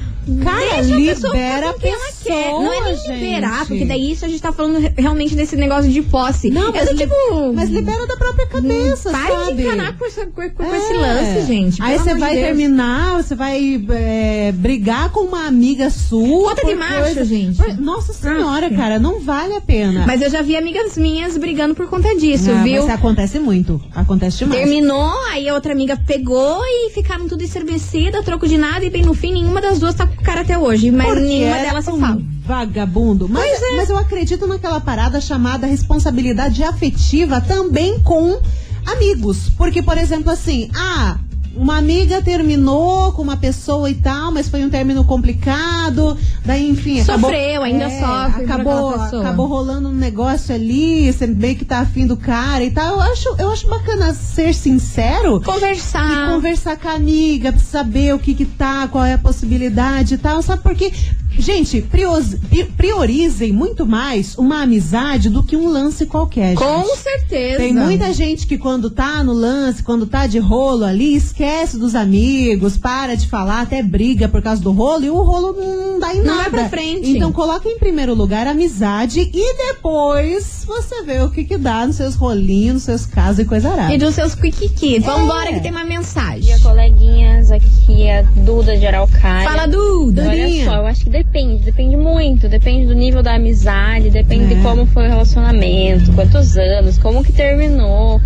Cara, 0.45 0.83
deixa 0.83 0.95
a 0.95 1.15
pessoa 1.15 1.33
libera 1.35 1.73
ficar 1.73 1.73
com 1.73 1.81
quem 1.81 1.91
a 1.91 1.95
ela 1.95 2.13
quer. 2.23 2.51
Não 2.51 2.73
é 2.73 2.81
nem 2.81 2.93
pessoa, 2.95 3.15
liberar, 3.17 3.59
gente. 3.59 3.69
porque 3.69 3.85
daí 3.87 4.13
isso 4.13 4.25
a 4.25 4.29
gente 4.29 4.43
tá 4.43 4.53
falando 4.53 4.79
re- 4.79 4.93
realmente 4.97 5.35
desse 5.35 5.57
negócio 5.57 5.91
de 5.91 6.03
posse. 6.03 6.51
Não, 6.51 6.69
é 6.69 6.73
mas, 6.73 6.91
li- 6.91 6.97
tipo. 6.99 7.53
mas 7.55 7.71
libera 7.71 8.07
da 8.07 8.17
própria 8.17 8.47
cabeça, 8.47 9.11
Pare 9.11 9.33
sabe? 9.33 9.55
de 9.57 9.63
encanar 9.67 9.97
com, 9.97 10.05
essa- 10.07 10.27
com- 10.27 10.51
com 10.51 10.75
esse 10.75 10.93
É. 10.93 10.97
lance, 10.97 11.47
gente. 11.47 11.83
Aí 11.83 11.99
você 11.99 12.15
vai 12.15 12.35
Deus. 12.35 12.47
terminar, 12.47 13.23
você 13.23 13.35
vai 13.35 13.83
é, 13.91 14.53
brigar 14.53 15.11
com 15.11 15.21
uma 15.21 15.47
amiga 15.47 15.91
sua. 15.91 16.51
Conta 16.51 16.67
de 16.67 16.75
macho, 16.75 17.03
coisa- 17.03 17.25
gente. 17.25 17.81
Nossa 17.81 18.13
senhora, 18.13 18.67
Ah, 18.67 18.77
cara, 18.77 18.99
não 18.99 19.21
vale 19.21 19.55
a 19.57 19.61
pena. 19.61 20.05
Mas 20.07 20.21
eu 20.23 20.31
já 20.31 20.43
vi 20.43 20.57
amigas 20.57 20.97
minhas 20.97 21.37
brigando 21.37 21.75
por 21.75 21.87
conta 21.89 22.15
disso, 22.17 22.51
Ah, 22.51 22.63
viu? 22.63 22.83
Mas 22.83 22.95
acontece 22.95 23.39
muito. 23.39 23.81
Acontece 23.95 24.39
demais. 24.39 24.61
Terminou, 24.61 25.11
aí 25.31 25.49
a 25.49 25.55
outra 25.55 25.73
amiga 25.73 25.97
pegou 26.07 26.63
e 26.65 26.91
ficaram 26.91 27.27
tudo 27.27 27.43
encervecida, 27.43 28.23
troco 28.23 28.47
de 28.47 28.59
nada, 28.59 28.85
e 28.85 28.91
bem 28.91 29.03
no 29.03 29.15
fim, 29.15 29.33
nenhuma 29.33 29.61
das 29.61 29.79
duas 29.79 29.95
tá 29.95 30.07
com 30.11 30.23
o 30.23 30.25
cara 30.25 30.43
até 30.43 30.59
hoje. 30.59 30.91
Mas 30.91 31.07
Porque 31.07 31.23
nenhuma 31.23 31.57
era 31.57 31.69
delas 31.69 31.89
um 31.89 31.99
fala. 31.99 32.23
Vagabundo. 32.45 33.29
Mas, 33.29 33.63
é. 33.63 33.77
mas 33.77 33.91
eu 33.91 33.97
acredito 33.97 34.47
naquela 34.47 34.81
parada 34.81 35.21
chamada 35.21 35.67
responsabilidade 35.67 36.63
afetiva 36.63 37.41
também 37.41 38.01
com 38.01 38.41
amigos. 38.87 39.49
Porque, 39.57 39.83
por 39.83 39.97
exemplo, 39.97 40.31
assim, 40.31 40.71
ah. 40.75 41.17
Uma 41.55 41.79
amiga 41.79 42.23
terminou 42.23 43.13
com 43.13 43.23
uma 43.23 43.37
pessoa 43.37 43.91
e 43.91 43.95
tal, 43.95 44.31
mas 44.31 44.49
foi 44.49 44.65
um 44.65 44.71
término 44.71 45.05
complicado. 45.05 46.17
Daí, 46.45 46.71
enfim, 46.71 47.01
acabou, 47.01 47.31
Sofreu, 47.31 47.63
ainda 47.63 47.91
sofre 47.91 48.47
por 48.47 48.53
Acabou, 48.53 48.95
acabou 48.95 49.47
rolando 49.47 49.89
um 49.89 49.95
negócio 49.95 50.55
ali, 50.55 51.13
você 51.13 51.27
meio 51.27 51.57
que 51.57 51.65
tá 51.65 51.81
afim 51.81 52.07
do 52.07 52.17
cara 52.17 52.63
e 52.63 52.71
tal. 52.71 52.95
Eu 52.95 53.01
acho, 53.01 53.35
eu 53.39 53.51
acho 53.51 53.67
bacana 53.67 54.15
ser 54.15 54.55
sincero 54.55 55.41
Conversar. 55.41 56.29
e 56.29 56.35
conversar 56.35 56.77
com 56.77 56.89
a 56.89 56.93
amiga, 56.95 57.53
pra 57.53 57.61
saber 57.61 58.15
o 58.15 58.19
que 58.19 58.35
que 58.35 58.45
tá, 58.47 58.87
qual 58.89 59.05
é 59.05 59.15
a 59.15 59.19
possibilidade 59.19 60.15
e 60.15 60.19
tal, 60.19 60.43
sabe? 60.43 60.63
Porque, 60.63 60.93
gente, 61.41 61.81
prios- 61.83 62.37
priorizem 62.77 63.53
muito 63.53 63.87
mais 63.87 64.37
uma 64.37 64.63
amizade 64.63 65.29
do 65.29 65.43
que 65.43 65.57
um 65.57 65.69
lance 65.69 66.07
qualquer, 66.07 66.55
Com 66.55 66.83
gente. 66.85 66.99
certeza. 66.99 67.57
Tem 67.59 67.73
muita 67.75 68.13
gente 68.13 68.47
que 68.47 68.59
quando 68.59 68.91
tá 68.91 69.23
no 69.25 69.33
lance, 69.33 69.83
quando 69.83 70.07
tá 70.07 70.27
de 70.27 70.39
rolo 70.39 70.85
ali, 70.85 71.15
esquece 71.17 71.79
dos 71.79 71.95
amigos, 71.95 72.77
para 72.77 73.15
de 73.17 73.27
falar, 73.29 73.63
até 73.63 73.83
briga 73.83 74.29
por 74.29 74.43
causa 74.43 74.61
do 74.63 74.73
rolo 74.73 75.05
e 75.05 75.11
o 75.11 75.23
rolo 75.23 75.53
não 75.59 75.99
dá 75.99 76.15
em 76.15 76.19
Não 76.23 76.37
nada. 76.37 76.43
vai 76.43 76.51
pra 76.51 76.69
frente. 76.69 77.11
Então 77.11 77.33
coloca 77.33 77.69
em 77.69 77.79
primeiro 77.79 78.15
lugar 78.15 78.47
a 78.47 78.51
amizade 78.51 79.21
e 79.33 79.57
depois 79.69 80.65
você 80.67 81.03
vê 81.03 81.21
o 81.21 81.31
que 81.31 81.45
que 81.45 81.57
dá 81.57 81.87
nos 81.87 81.97
seus 81.97 82.15
rolinhos, 82.15 82.75
nos 82.75 82.83
seus 82.85 83.07
casos 83.07 83.41
e 83.41 83.45
coisa 83.45 83.71
arada. 83.71 83.93
E 83.95 83.99
dos 83.99 84.15
seus 84.15 84.35
quiquiquis. 84.35 85.05
Vambora 85.05 85.51
É. 85.51 85.55
que 85.55 85.61
tem 85.61 85.71
uma 85.71 85.85
mensagem. 85.85 86.41
dia, 86.41 86.59
coleguinhas. 86.61 87.51
Aqui 87.51 88.03
é 88.05 88.21
a 88.21 88.23
Duda 88.23 88.77
de 88.77 88.87
Araucária. 88.87 89.49
Fala, 89.49 89.67
Duda. 89.67 90.27
Olha 90.29 90.65
só, 90.65 90.75
eu 90.77 90.87
acho 90.87 91.05
que 91.05 91.11
depende, 91.31 91.63
depende 91.63 91.97
muito, 91.97 92.49
depende 92.49 92.87
do 92.87 92.95
nível 92.95 93.23
da 93.23 93.35
amizade, 93.35 94.11
depende 94.11 94.53
É. 94.53 94.57
de 94.57 94.63
como 94.63 94.85
foi 94.87 95.07
o 95.07 95.09
relacionamento, 95.09 96.13
quantos 96.13 96.57
anos, 96.57 96.99
como 96.99 97.23
que 97.23 97.33
terminou. 97.33 98.21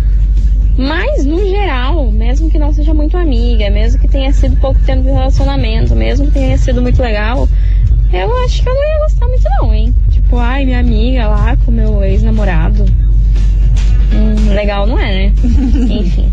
Mas, 0.77 1.23
no 1.23 1.39
geral, 1.47 2.11
mesmo 2.11 2.49
que 2.49 2.57
não 2.57 2.73
seja 2.73 2.93
muito 2.93 3.15
amiga, 3.15 3.69
mesmo 3.69 4.01
que 4.01 4.07
tenha 4.07 4.33
sido 4.33 4.57
pouco 4.57 4.79
tempo 4.81 5.03
de 5.03 5.11
relacionamento, 5.11 5.95
mesmo 5.95 6.25
que 6.25 6.33
tenha 6.33 6.57
sido 6.57 6.81
muito 6.81 7.01
legal, 7.01 7.47
eu 8.11 8.37
acho 8.43 8.61
que 8.61 8.67
eu 8.67 8.73
não 8.73 8.83
ia 8.83 8.99
gostar 9.03 9.27
muito 9.27 9.43
não, 9.61 9.73
hein? 9.73 9.95
Tipo, 10.09 10.37
ai, 10.37 10.65
minha 10.65 10.79
amiga 10.79 11.27
lá 11.27 11.55
com 11.63 11.71
meu 11.71 12.03
ex-namorado. 12.03 12.85
Hum, 14.13 14.53
legal 14.53 14.85
não 14.87 14.99
é, 14.99 15.27
né? 15.27 15.33
Enfim. 15.89 16.31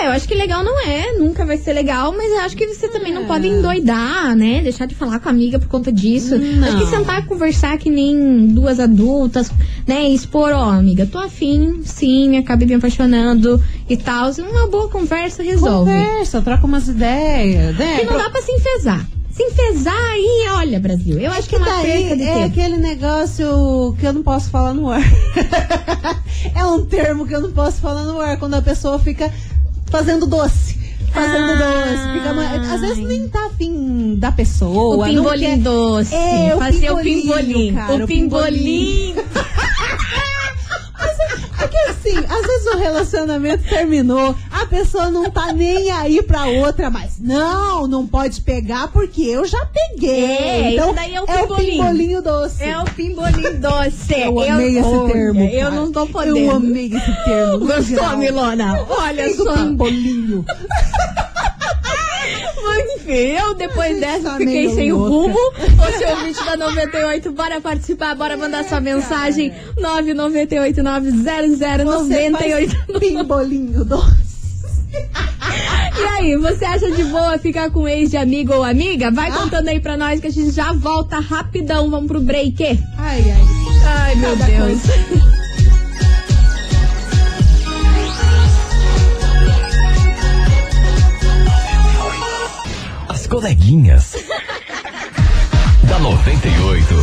É, 0.00 0.06
eu 0.06 0.10
acho 0.10 0.26
que 0.26 0.34
legal 0.34 0.62
não 0.64 0.80
é, 0.80 1.12
nunca 1.18 1.44
vai 1.44 1.56
ser 1.56 1.72
legal, 1.72 2.12
mas 2.16 2.30
eu 2.32 2.40
acho 2.40 2.56
que 2.56 2.66
você 2.66 2.88
também 2.88 3.12
não 3.12 3.22
É. 3.22 3.26
pode 3.26 3.46
endoidar, 3.46 4.34
né? 4.34 4.60
Deixar 4.62 4.86
de 4.86 4.94
falar 4.94 5.20
com 5.20 5.28
a 5.28 5.32
amiga 5.32 5.58
por 5.58 5.68
conta 5.68 5.92
disso. 5.92 6.36
Não. 6.38 6.66
Acho 6.68 6.78
que 6.78 6.86
sentar 6.86 7.20
e 7.20 7.26
conversar 7.26 7.78
que 7.78 7.90
nem 7.90 8.46
duas 8.48 8.80
adultas, 8.80 9.50
né? 9.86 10.08
E 10.08 10.14
expor, 10.14 10.52
ó, 10.52 10.70
amiga, 10.70 11.06
tô 11.06 11.18
afim, 11.18 11.80
sim, 11.84 12.36
acabei 12.36 12.66
me 12.66 12.74
apaixonando 12.74 13.62
e 13.88 13.96
tal. 13.96 14.30
Uma 14.38 14.66
boa 14.68 14.88
conversa 14.88 15.42
resolve. 15.42 15.90
Conversa, 15.90 16.40
troca 16.42 16.66
umas 16.66 16.88
ideias, 16.88 17.76
né? 17.76 17.98
Porque 17.98 18.10
não 18.12 18.18
dá 18.18 18.30
pra 18.30 18.42
se 18.42 18.52
enfesar. 18.52 19.06
Se 19.30 19.44
enfesar 19.44 19.94
aí, 20.12 20.48
olha, 20.54 20.80
Brasil, 20.80 21.18
eu 21.18 21.30
acho 21.30 21.48
que 21.48 21.54
é 21.54 21.58
uma 21.58 21.66
perca 21.66 21.86
daí 21.86 22.16
de 22.16 22.22
é 22.24 22.32
tempo. 22.34 22.46
aquele 22.46 22.76
negócio 22.76 23.96
que 23.98 24.04
eu 24.06 24.12
não 24.12 24.22
posso 24.22 24.50
falar 24.50 24.74
no 24.74 24.90
ar. 24.90 25.00
é 26.54 26.64
um 26.64 26.84
termo 26.84 27.26
que 27.26 27.34
eu 27.34 27.40
não 27.40 27.52
posso 27.52 27.80
falar 27.80 28.04
no 28.04 28.20
ar 28.20 28.38
quando 28.38 28.54
a 28.54 28.62
pessoa 28.62 28.98
fica 28.98 29.32
fazendo 29.90 30.26
doce. 30.26 30.78
Fazendo 31.12 31.52
Ai. 31.52 31.58
doce. 31.58 32.12
Fica 32.12 32.74
às 32.74 32.80
vezes 32.80 32.98
nem 32.98 33.28
tá 33.28 33.46
afim 33.46 34.14
da 34.16 34.30
pessoa. 34.32 34.96
O 34.96 35.04
pimbolim 35.04 35.58
doce. 35.58 36.14
É, 36.14 36.56
Fazer 36.56 36.90
o 36.90 36.98
pimbolim. 36.98 37.74
o 38.02 38.06
o 38.06 38.06
pimbolim. 41.60 41.70
Porque 41.70 41.76
assim, 41.90 42.18
às 42.18 42.46
vezes 42.46 42.66
o 42.74 42.78
relacionamento 42.78 43.68
terminou, 43.68 44.34
a 44.50 44.66
pessoa 44.66 45.10
não 45.10 45.30
tá 45.30 45.52
nem 45.52 45.90
aí 45.90 46.22
pra 46.22 46.46
outra, 46.46 46.90
mas 46.90 47.18
não, 47.18 47.86
não 47.86 48.06
pode 48.06 48.40
pegar 48.40 48.88
porque 48.88 49.22
eu 49.22 49.44
já 49.44 49.66
peguei. 49.66 50.24
É, 50.24 50.74
então 50.74 50.94
daí 50.94 51.14
é 51.14 51.20
o 51.20 51.24
é 51.26 51.34
o 51.34 51.46
pimbolinho. 51.46 51.70
pimbolinho 51.72 52.22
doce. 52.22 52.64
É 52.64 52.78
o 52.78 52.84
pimbolim 52.84 53.60
doce. 53.60 54.20
Eu 54.20 54.40
amei 54.40 54.78
esse 54.78 54.88
olha, 54.88 55.12
termo. 55.12 55.40
Eu 55.40 55.60
cara. 55.60 55.70
não 55.70 55.92
tô 55.92 56.06
podendo. 56.06 56.38
Eu 56.38 56.50
amei 56.50 56.86
esse 56.86 57.24
termo. 57.24 57.58
Gostou. 57.66 58.16
Milona? 58.16 58.86
Olha 58.88 59.34
só. 59.34 59.54
pimbolinho. 59.54 60.44
Enfim, 62.96 63.12
eu 63.12 63.54
depois 63.54 64.00
dessa 64.00 64.30
tá 64.30 64.36
fiquei 64.36 64.68
sem 64.74 64.92
louca. 64.92 65.10
rumo. 65.10 65.52
Você 65.76 66.04
ouvinte 66.06 66.44
da 66.44 66.56
98, 66.56 67.32
bora 67.32 67.60
participar, 67.60 68.14
bora 68.14 68.36
mandar 68.36 68.64
sua 68.64 68.80
mensagem. 68.80 69.52
998 69.78 70.82
900 70.82 71.58
Você 71.58 72.28
98. 72.30 72.76
faz 72.76 72.98
pimbolinho 72.98 73.84
doce. 73.84 74.30
E 76.00 76.02
aí, 76.02 76.36
você 76.36 76.64
acha 76.64 76.90
de 76.90 77.04
boa 77.04 77.36
ficar 77.38 77.70
com 77.70 77.86
ex 77.86 78.10
de 78.10 78.16
amigo 78.16 78.52
ou 78.54 78.64
amiga? 78.64 79.10
Vai 79.10 79.30
contando 79.30 79.68
aí 79.68 79.78
pra 79.80 79.96
nós 79.96 80.18
que 80.20 80.26
a 80.28 80.30
gente 80.30 80.50
já 80.50 80.72
volta 80.72 81.18
rapidão. 81.18 81.90
Vamos 81.90 82.06
pro 82.08 82.20
break. 82.20 82.62
Ai, 82.64 82.78
ai. 82.98 83.44
Ai, 83.84 84.14
meu 84.16 84.36
Cada 84.36 84.46
Deus. 84.46 84.80
As 84.88 85.39
coleguinhas. 93.30 94.16
da 95.88 95.98
98. 96.00 96.94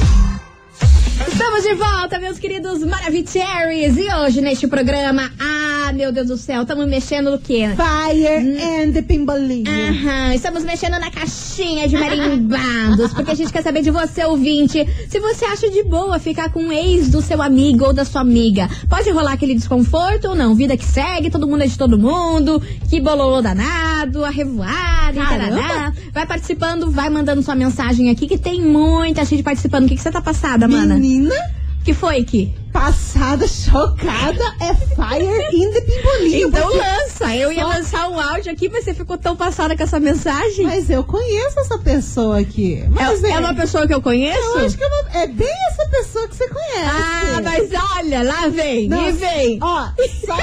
Estamos 1.26 1.64
de 1.64 1.74
volta, 1.74 2.20
meus 2.20 2.38
queridos 2.38 2.84
Maravicheries. 2.84 3.96
E 3.96 4.14
hoje, 4.14 4.42
neste 4.42 4.68
programa, 4.68 5.32
ah, 5.88 5.94
meu 5.94 6.12
Deus 6.12 6.28
do 6.28 6.36
céu, 6.36 6.64
estamos 6.64 6.86
mexendo 6.86 7.32
no 7.32 7.40
quê? 7.40 7.70
Fire 7.70 8.28
and 8.28 8.92
the 8.92 9.02
Pimbolinho. 9.02 9.70
Aham, 9.70 10.34
estamos 10.34 10.66
mexendo 10.66 11.00
na 11.00 11.10
caixinha 11.10 11.88
de 11.88 11.96
marimbados, 11.98 13.14
porque 13.14 13.32
a 13.32 13.34
gente 13.34 13.54
quer 13.54 13.64
saber 13.64 13.82
de 13.82 13.90
você, 13.90 14.26
ouvinte, 14.26 14.86
se 15.08 15.20
você 15.20 15.46
acha 15.46 15.70
de 15.70 15.84
boa 15.84 16.20
ficar 16.20 16.52
com 16.52 16.68
o 16.68 16.72
ex 16.74 17.08
do 17.08 17.22
seu 17.22 17.42
amigo 17.42 17.86
ou 17.86 17.94
da 17.94 18.04
sua 18.04 18.20
amiga. 18.20 18.70
Pode 18.90 19.10
rolar 19.12 19.32
aquele 19.34 19.56
desconforto 19.56 20.28
ou 20.28 20.36
não? 20.36 20.54
Vida 20.56 20.76
que 20.76 20.84
segue, 20.84 21.30
todo 21.30 21.48
mundo 21.48 21.64
é 21.64 21.68
de 21.68 21.78
todo 21.78 21.98
mundo, 21.98 22.62
que 22.90 23.00
bololô 23.00 23.42
danado, 23.42 24.26
a 24.26 24.30
revoada, 24.30 25.26
tarará. 25.26 25.94
Vai 26.12 26.26
participando, 26.26 26.92
vai 26.92 27.10
mandando 27.10 27.42
sua 27.42 27.56
mensagem 27.56 28.10
aqui, 28.10 28.28
que 28.28 28.38
tem 28.38 28.62
muita 28.62 29.24
gente 29.24 29.42
participando. 29.42 29.86
O 29.86 29.88
que, 29.88 29.96
que 29.96 30.02
você 30.02 30.12
tá 30.12 30.22
passada, 30.22 30.68
mana? 30.68 30.96
Menina 30.96 31.34
que 31.88 31.94
foi, 31.94 32.22
Ki? 32.26 32.54
passada, 32.74 33.48
chocada, 33.48 34.44
é 34.60 34.76
Fire 34.76 35.56
in 35.56 35.72
the 35.72 35.82
Pimbolinho. 35.82 36.48
Então 36.50 36.70
lança. 36.70 37.34
Eu 37.34 37.52
ia 37.52 37.66
lançar 37.66 38.10
um 38.10 38.20
áudio 38.20 38.52
aqui, 38.52 38.70
mas 38.70 38.84
você 38.84 38.94
ficou 38.94 39.18
tão 39.18 39.36
passada 39.38 39.76
com 39.76 39.82
essa 39.82 40.00
mensagem. 40.00 40.66
Mas 40.66 40.90
eu 40.90 41.04
conheço 41.04 41.60
essa 41.60 41.78
pessoa 41.80 42.40
aqui. 42.40 42.84
Mas 42.90 43.24
é, 43.24 43.32
é 43.32 43.40
uma 43.40 43.56
pessoa 43.56 43.88
que 43.88 43.94
eu 43.94 44.02
conheço? 44.02 44.38
Eu 44.38 44.66
acho 44.66 44.78
que 44.78 44.84
é, 44.84 45.24
é 45.24 45.28
bem 45.28 45.56
essa 45.72 45.90
pessoa 45.90 46.28
que 46.28 46.36
você 46.36 46.48
conhece. 46.50 46.92
Ah, 46.92 47.42
mas 47.42 47.70
olha, 47.96 48.22
lá 48.22 48.48
vem, 48.50 48.86
e 48.86 49.12
vem. 49.14 49.60
Ó, 49.62 49.88
só. 50.26 50.38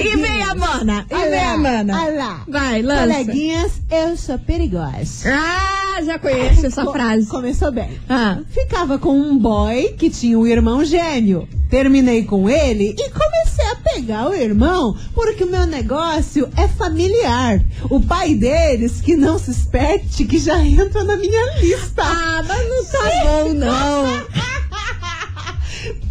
E 0.00 0.16
vem 0.16 0.42
a 0.42 0.54
mana, 0.54 1.06
e 1.10 1.30
vem 1.30 1.40
a 1.40 1.56
mana. 1.58 2.02
olha 2.02 2.16
lá. 2.16 2.44
Vai, 2.48 2.80
lança. 2.80 3.00
Coleguinhas, 3.02 3.72
eu 3.90 4.16
sou 4.16 4.38
perigosa. 4.38 5.28
Ah, 5.28 5.75
já 6.02 6.18
conheço 6.18 6.66
essa 6.66 6.84
Co- 6.84 6.92
frase. 6.92 7.26
Começou 7.26 7.70
bem. 7.72 7.88
Ah, 8.08 8.38
Ficava 8.50 8.98
com 8.98 9.12
um 9.18 9.38
boy 9.38 9.94
que 9.98 10.10
tinha 10.10 10.38
um 10.38 10.46
irmão 10.46 10.84
gêmeo. 10.84 11.48
Terminei 11.68 12.22
com 12.24 12.48
ele 12.48 12.94
e 12.96 13.10
comecei 13.10 13.66
a 13.72 13.76
pegar 13.76 14.28
o 14.30 14.34
irmão 14.34 14.96
porque 15.14 15.42
o 15.44 15.50
meu 15.50 15.66
negócio 15.66 16.48
é 16.56 16.68
familiar. 16.68 17.60
O 17.90 18.00
pai 18.00 18.34
deles, 18.34 19.00
que 19.00 19.16
não 19.16 19.36
se 19.38 19.50
esperte, 19.50 20.24
que 20.24 20.38
já 20.38 20.64
entra 20.64 21.02
na 21.02 21.16
minha 21.16 21.58
lista. 21.60 22.02
ah 22.04 22.44
mas 22.46 22.68
não 22.68 22.84
tá 22.84 23.10
bom, 23.24 23.52
não. 23.54 24.26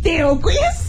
Teu 0.06 0.38
conhecido. 0.38 0.86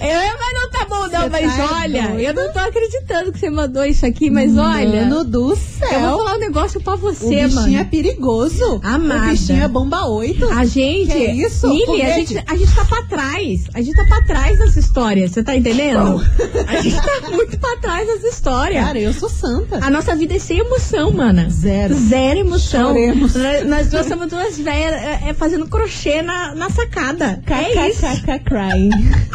Eu, 0.00 0.32
mas 0.38 0.54
não 0.54 0.70
tá 0.70 0.84
bom, 0.88 1.08
não. 1.08 1.20
Você 1.22 1.28
Mas 1.28 1.56
tá 1.56 1.68
olha, 1.80 2.02
doida? 2.08 2.22
eu 2.22 2.34
não 2.34 2.52
tô 2.52 2.58
acreditando 2.60 3.32
que 3.32 3.38
você 3.38 3.50
mandou 3.50 3.84
isso 3.84 4.04
aqui, 4.06 4.30
mas 4.30 4.56
olha. 4.56 5.02
Mano 5.06 5.24
do 5.24 5.50
Eu 5.50 5.56
céu. 5.56 6.00
vou 6.00 6.18
falar 6.18 6.36
um 6.36 6.40
negócio 6.40 6.80
pra 6.80 6.94
O 6.94 6.98
você, 6.98 7.44
bichinho 7.44 7.54
mano. 7.54 7.76
é 7.78 7.84
perigoso. 7.84 8.80
Amada. 8.82 9.26
O 9.26 9.30
bichinho 9.30 9.62
é 9.62 9.68
bomba 9.68 10.06
8. 10.06 10.48
A 10.50 10.64
gente. 10.64 11.12
Que 11.12 11.24
isso? 11.32 11.68
Mili, 11.68 12.02
a 12.02 12.14
gente, 12.14 12.42
a 12.46 12.56
gente 12.56 12.74
tá 12.74 12.84
pra 12.84 13.02
trás. 13.02 13.64
A 13.74 13.80
gente 13.82 13.94
tá 13.96 14.04
pra 14.06 14.22
trás 14.22 14.58
dessa 14.58 14.78
história. 14.80 15.28
Você 15.28 15.42
tá 15.42 15.54
entendendo? 15.56 16.20
A 16.68 16.80
gente 16.80 16.96
tá 16.96 17.30
muito 17.30 17.58
pra 17.58 17.76
trás 17.78 18.06
dessa 18.06 18.28
história. 18.28 18.80
Cara, 18.82 18.98
eu 18.98 19.12
sou 19.12 19.28
santa. 19.28 19.78
A 19.84 19.90
nossa 19.90 20.14
vida 20.16 20.34
é 20.34 20.38
sem 20.38 20.58
emoção, 20.58 21.12
mana. 21.12 21.48
Zero. 21.50 21.94
Zero 21.94 22.40
emoção. 22.40 22.88
Choremos. 22.88 23.34
Nós, 23.66 23.92
nós 23.92 24.06
somos 24.06 24.28
duas 24.28 24.58
velhas 24.58 24.94
é, 24.94 25.28
é, 25.28 25.34
fazendo 25.34 25.66
crochê 25.68 26.03
na, 26.22 26.54
na 26.54 26.70
sacada. 26.70 27.42
É 27.46 27.88
isso. 27.88 28.02
Crying. 28.44 28.90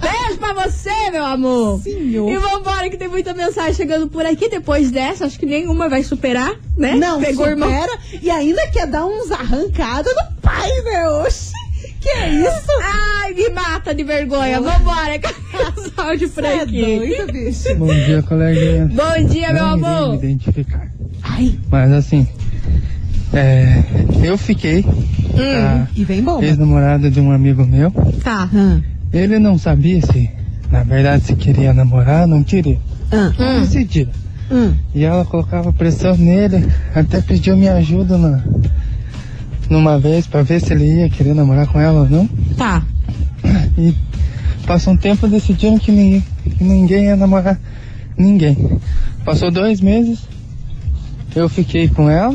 Beijo 0.00 0.38
pra 0.38 0.52
você, 0.54 1.10
meu 1.10 1.24
amor. 1.24 1.80
Senhor. 1.82 2.30
E 2.30 2.36
vambora, 2.38 2.88
que 2.90 2.96
tem 2.96 3.08
muita 3.08 3.34
mensagem 3.34 3.74
chegando 3.74 4.08
por 4.08 4.24
aqui. 4.24 4.48
Depois 4.48 4.90
dessa, 4.90 5.26
acho 5.26 5.38
que 5.38 5.46
nenhuma 5.46 5.88
vai 5.88 6.02
superar, 6.02 6.52
né? 6.76 6.94
Não, 6.94 7.20
Pegou 7.20 7.46
o 7.46 7.48
irmão. 7.48 7.68
supera. 7.70 7.98
E 8.22 8.30
ainda 8.30 8.66
quer 8.68 8.86
dar 8.86 9.04
uns 9.06 9.30
arrancados 9.30 10.12
no 10.14 10.40
pai, 10.40 10.68
né? 10.84 11.08
Oxi. 11.24 11.50
Que 12.00 12.08
é 12.08 12.28
isso? 12.30 12.66
Ai, 12.82 13.34
me 13.34 13.50
mata 13.50 13.94
de 13.94 14.02
vergonha. 14.02 14.58
Vambora, 14.60 15.18
cadê 15.18 15.34
os 15.80 15.98
áudios 15.98 16.30
por 16.30 16.42
Você 16.42 16.48
é 16.48 16.66
doido, 16.66 17.32
bicho. 17.32 17.74
Bom 17.76 17.86
dia, 17.94 18.22
coleguinha. 18.22 18.86
Bom 18.86 19.24
dia, 19.26 19.52
meu 19.52 19.62
Não 19.64 19.76
irei 19.76 19.88
amor. 19.90 20.10
me 20.12 20.16
identificar. 20.16 20.90
Ai, 21.22 21.58
Mas 21.70 21.92
assim, 21.92 22.26
é, 23.32 23.82
eu 24.22 24.36
fiquei 24.36 24.84
a 25.38 25.86
e 25.94 26.04
vem 26.04 26.22
bomba. 26.22 26.44
ex-namorada 26.44 27.10
de 27.10 27.20
um 27.20 27.30
amigo 27.30 27.64
meu. 27.64 27.90
Tá. 28.22 28.48
Ah, 28.52 28.80
Ele 29.12 29.38
não 29.38 29.56
sabia 29.58 30.00
se, 30.00 30.30
na 30.70 30.82
verdade, 30.82 31.24
se 31.24 31.36
queria 31.36 31.72
namorar 31.72 32.26
não 32.26 32.42
queria. 32.42 32.78
Hum. 33.12 33.60
Decidiu. 33.60 34.08
hum. 34.50 34.74
E 34.94 35.04
ela 35.04 35.24
colocava 35.24 35.72
pressão 35.72 36.16
nele, 36.16 36.68
até 36.94 37.20
pediu 37.20 37.56
minha 37.56 37.74
ajuda 37.74 38.16
na, 38.18 38.42
numa 39.68 39.98
vez 39.98 40.26
pra 40.26 40.42
ver 40.42 40.60
se 40.60 40.72
ele 40.72 40.84
ia 41.00 41.08
querer 41.10 41.34
namorar 41.34 41.66
com 41.68 41.80
ela 41.80 42.00
ou 42.00 42.08
não. 42.08 42.26
Tá. 42.56 42.82
E 43.78 43.94
passou 44.66 44.92
um 44.92 44.96
tempo 44.96 45.26
decidiram 45.26 45.78
que 45.78 45.90
ninguém, 45.90 46.24
que 46.44 46.62
ninguém 46.64 47.04
ia 47.04 47.16
namorar 47.16 47.58
ninguém. 48.16 48.78
Passou 49.24 49.50
dois 49.50 49.80
meses, 49.80 50.18
eu 51.34 51.48
fiquei 51.48 51.88
com 51.88 52.08
ela. 52.10 52.34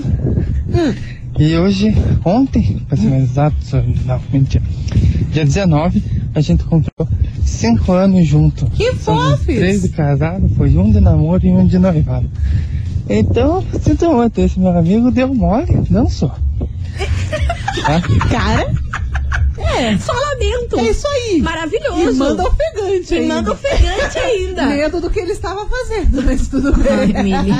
E 1.38 1.58
hoje, 1.58 1.94
ontem, 2.24 2.82
pra 2.88 2.98
ser 2.98 3.10
mais 3.10 3.24
exato, 3.24 3.56
não, 4.06 4.22
mentira. 4.32 4.64
Dia 5.32 5.44
19, 5.44 6.02
a 6.34 6.40
gente 6.40 6.64
comprou 6.64 7.08
cinco 7.44 7.92
anos 7.92 8.26
junto. 8.26 8.66
Que 8.68 8.94
fofes! 8.94 9.46
três 9.46 9.82
de 9.82 9.90
casado, 9.90 10.48
foi 10.56 10.76
um 10.78 10.92
de 10.92 11.02
namoro 11.02 11.46
e 11.46 11.52
um 11.52 11.68
de 11.68 11.78
noivado. 11.78 12.30
Então, 13.10 13.64
sinto 13.82 14.10
muito, 14.12 14.40
esse 14.40 14.60
meu 14.60 14.76
amigo 14.78 15.12
deu 15.12 15.34
mole, 15.34 15.84
não 15.90 16.10
sou. 16.10 16.32
Tá? 17.86 18.02
Cara, 18.30 18.74
É, 19.78 19.98
só 19.98 20.14
lamento. 20.14 20.80
é 20.80 20.84
isso 20.90 21.08
aí. 21.08 21.42
Maravilhoso. 21.42 22.10
E 22.12 22.14
manda 22.14 22.44
ofegante 22.44 23.14
E 23.14 23.18
ainda. 23.18 23.34
manda 23.36 23.52
ofegante 23.52 24.18
ainda. 24.20 24.66
Medo 24.68 25.02
do 25.02 25.10
que 25.10 25.20
ele 25.20 25.32
estava 25.32 25.66
fazendo, 25.68 26.22
mas 26.24 26.48
tudo 26.48 26.74
Ai, 26.90 27.08
bem. 27.08 27.24
Mili. 27.24 27.52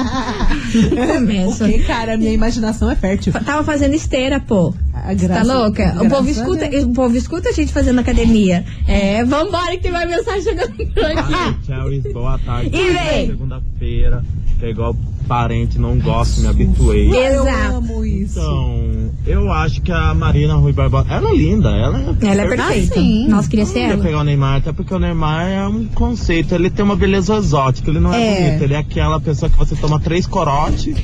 Começa. 1.14 1.66
Porque, 1.66 1.80
cara, 1.84 2.18
minha 2.18 2.32
imaginação 2.32 2.90
é 2.90 2.96
fértil. 2.96 3.34
Tava 3.34 3.64
fazendo 3.64 3.94
esteira, 3.94 4.40
pô. 4.40 4.74
Ah, 4.94 5.14
Tá 5.28 5.44
louca? 5.44 5.96
O 6.02 6.10
povo, 6.10 6.28
escuta, 6.30 6.66
o 6.66 6.94
povo 6.94 7.16
escuta 7.16 7.50
a 7.50 7.52
gente 7.52 7.72
fazendo 7.72 8.00
academia. 8.00 8.66
É, 8.88 9.24
vambora 9.24 9.72
que 9.72 9.84
tem 9.84 9.92
mais 9.92 10.10
mensagem 10.10 10.42
chegando 10.42 10.76
por 10.76 11.04
aqui. 11.06 11.66
Cherry, 11.66 12.00
boa 12.14 12.40
tarde. 12.40 12.72
E 12.76 12.92
vem. 12.92 13.28
Segunda-feira, 13.28 14.24
que 14.60 14.66
é 14.66 14.70
igual 14.70 14.96
parente, 15.28 15.80
não 15.80 15.98
gosto, 15.98 16.40
me 16.42 16.48
habituei. 16.48 17.10
Exato. 17.10 17.48
Eu 17.48 17.78
amo 17.78 18.06
isso. 18.06 18.40
Então, 18.40 19.10
eu 19.26 19.52
acho 19.52 19.82
que 19.82 19.92
a 19.92 20.14
Marina 20.14 20.54
Rui 20.56 20.72
Barbosa, 20.72 21.08
ela 21.10 21.32
é 21.32 21.36
linda, 21.36 21.70
ela 21.70 22.00
é 22.22 22.28
Ela 22.32 22.42
é 22.44 22.48
perfeita. 22.48 22.94
sim. 22.94 23.28
Nossa, 23.28 23.50
queria 23.50 23.66
ser 23.66 23.80
ela. 23.80 24.04
pegar 24.04 24.20
o 24.20 24.24
Neymar, 24.24 24.58
até 24.58 24.72
porque 24.72 24.94
o 24.94 25.00
Neymar 25.00 25.48
é 25.48 25.68
um 25.68 25.86
conceito, 25.86 26.54
ele 26.54 26.70
tem 26.70 26.86
uma 26.86 26.96
beleza 26.96 27.36
exótica, 27.38 27.90
ele 27.90 28.00
não 28.00 28.14
é, 28.14 28.24
É. 28.24 28.48
bonito, 28.50 28.64
ele 28.66 28.74
é 28.76 28.78
aquela 28.78 29.20
pessoa 29.20 29.50
que 29.50 29.58
você 29.58 29.76
toma 29.76 30.00
três 30.00 30.28
corotes, 30.28 30.96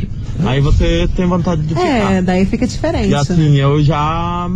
aí 0.46 0.62
você 0.62 1.10
tem 1.16 1.26
vontade 1.26 1.64
de 1.64 1.70
ficar. 1.70 2.12
É, 2.14 2.22
daí 2.22 2.46
fica 2.46 2.68
diferente. 2.68 3.10
E 3.10 3.16
assim, 3.16 3.56
eu 3.58 3.84
já 3.84 4.48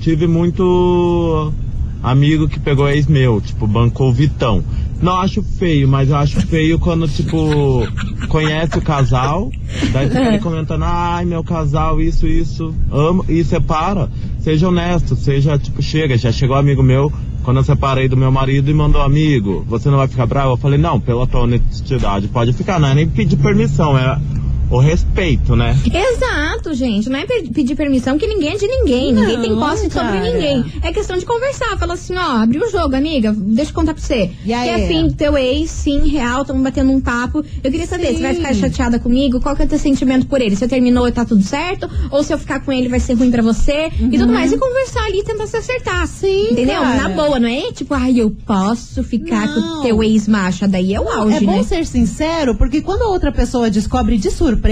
tive 0.00 0.26
muito 0.26 1.52
amigo 2.02 2.48
que 2.48 2.58
pegou 2.58 2.88
ex 2.88 3.06
meu, 3.06 3.40
tipo, 3.40 3.66
bancou 3.66 4.08
o 4.08 4.12
Vitão. 4.12 4.64
Não 5.02 5.20
acho 5.20 5.42
feio, 5.42 5.86
mas 5.86 6.08
eu 6.08 6.16
acho 6.16 6.40
feio 6.46 6.78
quando, 6.78 7.06
tipo, 7.08 7.86
conhece 8.28 8.78
o 8.78 8.82
casal, 8.82 9.50
daí 9.92 10.08
fica 10.08 10.28
ali 10.28 10.38
comentando, 10.38 10.84
ai, 10.84 11.24
meu 11.24 11.44
casal, 11.44 12.00
isso, 12.00 12.26
isso, 12.26 12.74
amo, 12.90 13.24
e 13.28 13.44
separa. 13.44 14.08
Seja 14.38 14.68
honesto, 14.68 15.14
seja, 15.16 15.58
tipo, 15.58 15.82
chega, 15.82 16.16
já 16.16 16.32
chegou 16.32 16.56
um 16.56 16.58
amigo 16.58 16.82
meu, 16.82 17.12
quando 17.42 17.58
eu 17.58 17.64
separei 17.64 18.08
do 18.08 18.16
meu 18.16 18.30
marido 18.32 18.70
e 18.70 18.74
mandou 18.74 19.02
amigo, 19.02 19.64
você 19.68 19.90
não 19.90 19.98
vai 19.98 20.08
ficar 20.08 20.26
bravo? 20.26 20.52
Eu 20.52 20.56
falei, 20.56 20.78
não, 20.78 20.98
pela 20.98 21.26
tua 21.26 21.42
honestidade, 21.42 22.28
pode 22.28 22.52
ficar, 22.52 22.78
não 22.78 22.88
é 22.88 22.94
nem 22.94 23.08
pedir 23.08 23.36
permissão, 23.36 23.96
é 23.98 24.18
o 24.76 24.80
respeito, 24.80 25.54
né? 25.56 25.76
Exato, 25.92 26.74
gente. 26.74 27.08
Não 27.08 27.18
é 27.18 27.26
pe- 27.26 27.48
pedir 27.52 27.74
permissão 27.74 28.18
que 28.18 28.26
ninguém 28.26 28.52
é 28.54 28.56
de 28.56 28.66
ninguém. 28.66 29.12
ninguém 29.12 29.40
tem 29.40 29.50
Não, 29.50 29.58
posse 29.60 29.82
sobre 29.82 29.90
cara. 30.18 30.20
ninguém. 30.32 30.64
É 30.82 30.92
questão 30.92 31.16
de 31.16 31.24
conversar. 31.26 31.76
Fala 31.78 31.94
assim, 31.94 32.14
ó, 32.16 32.42
abriu 32.42 32.62
o 32.66 32.70
jogo, 32.70 32.94
amiga. 32.96 33.32
Deixa 33.36 33.70
eu 33.70 33.74
contar 33.74 33.94
pra 33.94 34.02
você. 34.02 34.30
E 34.44 34.52
aí? 34.52 34.68
Que 34.68 34.80
é 34.82 34.86
fim 34.88 35.08
do 35.08 35.14
teu 35.14 35.36
ex, 35.36 35.70
sim, 35.70 36.08
real, 36.08 36.42
estamos 36.42 36.62
batendo 36.62 36.90
um 36.92 37.00
papo. 37.00 37.44
Eu 37.62 37.70
queria 37.70 37.86
saber, 37.86 38.08
Sim. 38.08 38.16
você 38.16 38.22
vai 38.22 38.34
ficar 38.34 38.54
chateada 38.54 38.98
comigo? 38.98 39.40
Qual 39.40 39.54
que 39.56 39.62
é 39.62 39.64
o 39.64 39.68
teu 39.68 39.78
sentimento 39.78 40.26
por 40.26 40.40
ele? 40.40 40.56
Se 40.56 40.66
terminou 40.68 41.06
e 41.08 41.12
tá 41.12 41.24
tudo 41.24 41.42
certo? 41.42 41.88
Ou 42.10 42.22
se 42.22 42.32
eu 42.32 42.38
ficar 42.38 42.60
com 42.60 42.72
ele 42.72 42.88
vai 42.88 43.00
ser 43.00 43.14
ruim 43.14 43.30
pra 43.30 43.42
você? 43.42 43.88
E 44.00 44.18
tudo 44.18 44.32
mais. 44.32 44.52
E 44.52 44.58
conversar 44.58 45.04
ali 45.04 45.18
e 45.20 45.24
tentar 45.24 45.46
se 45.46 45.56
acertar. 45.56 46.00
Uhum. 46.02 46.06
Sim, 46.06 46.48
Entendeu? 46.52 46.80
cara. 46.80 47.02
Na 47.02 47.08
boa, 47.10 47.38
não 47.38 47.48
é 47.48 47.72
tipo, 47.72 47.94
ai, 47.94 48.18
eu 48.20 48.30
posso 48.46 49.02
ficar 49.02 49.52
com 49.54 49.60
Não. 49.60 49.78
o 49.80 49.82
teu 49.82 50.02
ex-macho. 50.02 50.66
Daí 50.68 50.94
é 50.94 51.00
o 51.00 51.08
auge, 51.08 51.36
É 51.36 51.40
bom 51.40 51.56
né? 51.58 51.62
ser 51.62 51.86
sincero, 51.86 52.54
porque 52.56 52.80
quando 52.80 53.02
a 53.02 53.08
outra 53.08 53.30
pessoa 53.32 53.70
descobre 53.70 54.16
de 54.18 54.30
surpresa, 54.30 54.63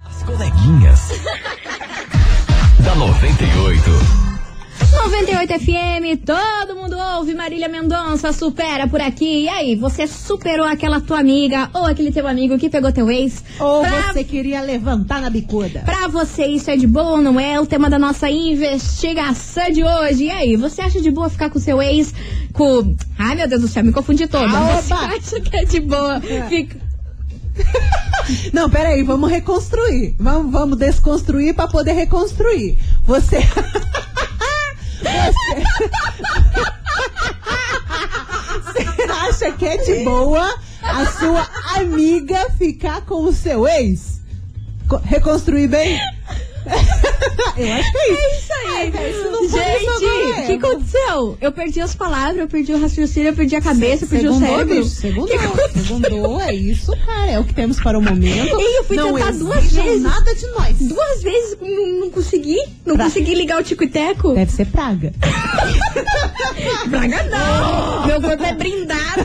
As 0.09 0.23
coleguinhas. 0.23 0.99
da 2.83 2.95
98. 2.95 4.22
98 5.03 5.59
FM, 5.59 6.25
todo 6.25 6.75
mundo 6.77 6.95
ouve, 7.17 7.33
Marília 7.35 7.67
Mendonça 7.67 8.31
supera 8.31 8.87
por 8.87 9.01
aqui. 9.01 9.43
E 9.43 9.49
aí, 9.49 9.75
você 9.75 10.07
superou 10.07 10.65
aquela 10.65 11.01
tua 11.01 11.19
amiga 11.19 11.69
ou 11.73 11.85
aquele 11.85 12.09
teu 12.09 12.25
amigo 12.25 12.57
que 12.57 12.69
pegou 12.69 12.89
teu 12.89 13.11
ex? 13.11 13.43
Ou 13.59 13.81
pra, 13.81 14.13
você 14.13 14.23
queria 14.23 14.61
levantar 14.61 15.19
na 15.21 15.29
bicuda. 15.29 15.81
pra 15.81 16.07
você 16.07 16.45
isso 16.45 16.71
é 16.71 16.77
de 16.77 16.87
boa 16.87 17.11
ou 17.11 17.21
não 17.21 17.37
é? 17.37 17.59
O 17.59 17.65
tema 17.65 17.89
da 17.89 17.99
nossa 17.99 18.29
investigação 18.29 19.69
de 19.69 19.83
hoje. 19.83 20.23
E 20.23 20.31
aí, 20.31 20.55
você 20.55 20.81
acha 20.81 21.01
de 21.01 21.11
boa 21.11 21.29
ficar 21.29 21.49
com 21.49 21.59
seu 21.59 21.81
ex? 21.81 22.13
Com. 22.53 22.95
Ai, 23.19 23.35
meu 23.35 23.47
Deus 23.47 23.61
do 23.61 23.67
céu, 23.67 23.83
me 23.83 23.91
confundi 23.91 24.25
toda. 24.25 24.57
Ah, 24.57 24.81
você 24.81 24.93
acha 24.93 25.41
que 25.41 25.55
é 25.57 25.65
de 25.65 25.81
boa? 25.81 26.21
Fica... 26.47 26.77
Não, 28.53 28.69
peraí, 28.69 29.03
vamos 29.03 29.29
reconstruir. 29.29 30.15
Vamos, 30.17 30.51
vamos 30.51 30.77
desconstruir 30.77 31.53
pra 31.53 31.67
poder 31.67 31.91
reconstruir. 31.91 32.77
Você. 33.05 33.37
Você... 38.55 38.83
Acha 39.11 39.51
que 39.53 39.65
é 39.65 39.77
de 39.77 40.03
boa 40.03 40.53
a 40.81 41.05
sua 41.05 41.47
amiga 41.77 42.49
ficar 42.57 43.01
com 43.01 43.23
o 43.25 43.33
seu 43.33 43.67
ex? 43.67 44.21
Co- 44.87 44.97
Reconstruir 45.03 45.67
bem? 45.67 45.99
Eu 47.55 47.73
acho 47.73 47.91
que 47.91 47.97
é 47.97 48.11
isso. 48.13 48.17
É 48.17 48.37
isso 48.37 48.53
aí. 48.77 48.91
cara, 48.91 49.09
isso 49.09 49.23
não 49.29 49.43
Gente, 49.49 49.89
o 49.89 50.45
que 50.45 50.51
é. 50.51 50.55
aconteceu? 50.55 51.37
Eu 51.39 51.51
perdi 51.51 51.81
as 51.81 51.93
palavras, 51.95 52.37
eu 52.37 52.47
perdi 52.47 52.73
o 52.73 52.81
raciocínio, 52.81 53.29
eu 53.29 53.33
perdi 53.35 53.55
a 53.55 53.61
cabeça, 53.61 54.05
eu 54.05 54.07
perdi 54.09 54.27
o 54.27 54.33
Segundou, 54.33 54.55
cérebro. 54.57 54.75
bicho, 54.83 54.89
segundou, 54.95 55.37
segundou, 55.73 56.41
é 56.41 56.53
isso, 56.53 56.91
cara, 57.05 57.31
é 57.31 57.39
o 57.39 57.43
que 57.43 57.53
temos 57.53 57.79
para 57.79 57.97
o 57.97 58.01
momento. 58.01 58.59
Ei, 58.59 58.77
eu 58.79 58.83
fui 58.85 58.97
não 58.97 59.13
tentar 59.13 59.31
duas 59.33 59.71
vezes. 59.71 60.01
nada 60.01 60.33
de 60.35 60.47
nós. 60.47 60.77
Duas 60.79 61.21
vezes 61.23 61.57
não, 61.61 61.99
não 61.99 62.09
consegui. 62.09 62.57
Não 62.85 62.95
Pra- 62.95 63.05
consegui 63.05 63.35
ligar 63.35 63.59
o 63.59 63.63
tico 63.63 63.83
e 63.83 63.87
teco. 63.87 64.33
Deve 64.33 64.51
ser 64.51 64.65
praga. 64.67 65.13
Braga 66.87 67.23
não! 67.23 68.07
Meu 68.07 68.21
corpo 68.21 68.43
é 68.43 68.53
brindado. 68.53 69.23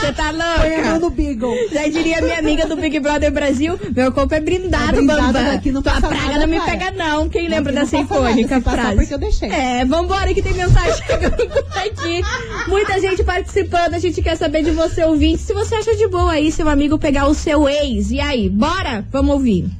Você 0.00 0.12
tá 0.12 0.30
louca? 0.30 0.98
no 0.98 1.10
Beagle. 1.10 1.54
Já 1.72 1.88
diria 1.88 2.20
minha 2.20 2.38
amiga 2.38 2.66
do 2.66 2.76
Big 2.76 2.98
Brother 3.00 3.32
Brasil, 3.32 3.78
meu 3.94 4.12
corpo 4.12 4.34
é 4.34 4.40
brindado, 4.40 4.86
Tá 4.86 4.92
brindado 4.92 5.20
Bambam. 5.32 5.44
daqui, 5.44 5.70
não 5.72 5.82
passa 5.82 6.08
praga 6.08 6.24
nada, 6.32 6.46
me 6.54 6.64
pega 6.64 6.90
não. 6.92 7.28
Quem 7.28 7.48
lembra 7.48 7.72
não 7.72 7.82
dessa 7.82 7.96
nada, 7.96 8.14
icônica 8.14 8.60
frase? 8.60 8.96
porque 8.96 9.14
eu 9.14 9.18
deixei. 9.18 9.50
É, 9.50 9.84
vambora 9.84 10.32
que 10.32 10.42
tem 10.42 10.54
mensagem 10.54 10.94
chegando 11.06 11.34
aqui. 11.74 12.22
Muita 12.68 13.00
gente 13.00 13.22
participando, 13.24 13.94
a 13.94 13.98
gente 13.98 14.22
quer 14.22 14.36
saber 14.36 14.62
de 14.62 14.70
você 14.70 15.04
ouvinte. 15.04 15.38
Se 15.38 15.52
você 15.52 15.74
acha 15.74 15.94
de 15.94 16.06
boa 16.08 16.32
aí 16.32 16.50
seu 16.50 16.68
amigo 16.68 16.98
pegar 16.98 17.26
o 17.26 17.34
seu 17.34 17.68
ex. 17.68 18.10
E 18.10 18.20
aí, 18.20 18.48
bora? 18.48 19.04
Vamos 19.10 19.34
ouvir. 19.34 19.70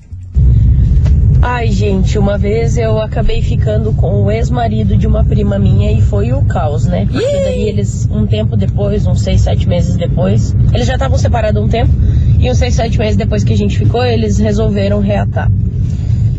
Ai, 1.47 1.71
gente, 1.71 2.19
uma 2.19 2.39
vez 2.39 2.79
eu 2.79 2.99
acabei 2.99 3.43
ficando 3.43 3.93
com 3.93 4.23
o 4.25 4.31
ex-marido 4.31 4.97
de 4.97 5.07
uma 5.07 5.23
prima 5.23 5.59
minha 5.59 5.93
e 5.93 6.01
foi 6.01 6.33
o 6.33 6.43
caos, 6.47 6.87
né? 6.87 7.05
Porque 7.05 7.21
daí 7.21 7.69
eles, 7.69 8.09
um 8.11 8.27
tempo 8.27 8.57
depois, 8.57 9.07
uns 9.07 9.21
seis, 9.21 9.43
sete 9.43 9.69
meses 9.69 9.95
depois, 9.95 10.57
eles 10.73 10.87
já 10.87 10.95
estavam 10.95 11.19
separados 11.19 11.63
um 11.63 11.69
tempo, 11.69 11.93
e 12.41 12.51
uns 12.51 12.57
seis, 12.57 12.75
sete 12.75 12.99
meses 12.99 13.17
depois 13.19 13.45
que 13.45 13.53
a 13.53 13.57
gente 13.57 13.77
ficou, 13.77 14.03
eles 14.03 14.39
resolveram 14.39 15.01
reatar. 15.01 15.51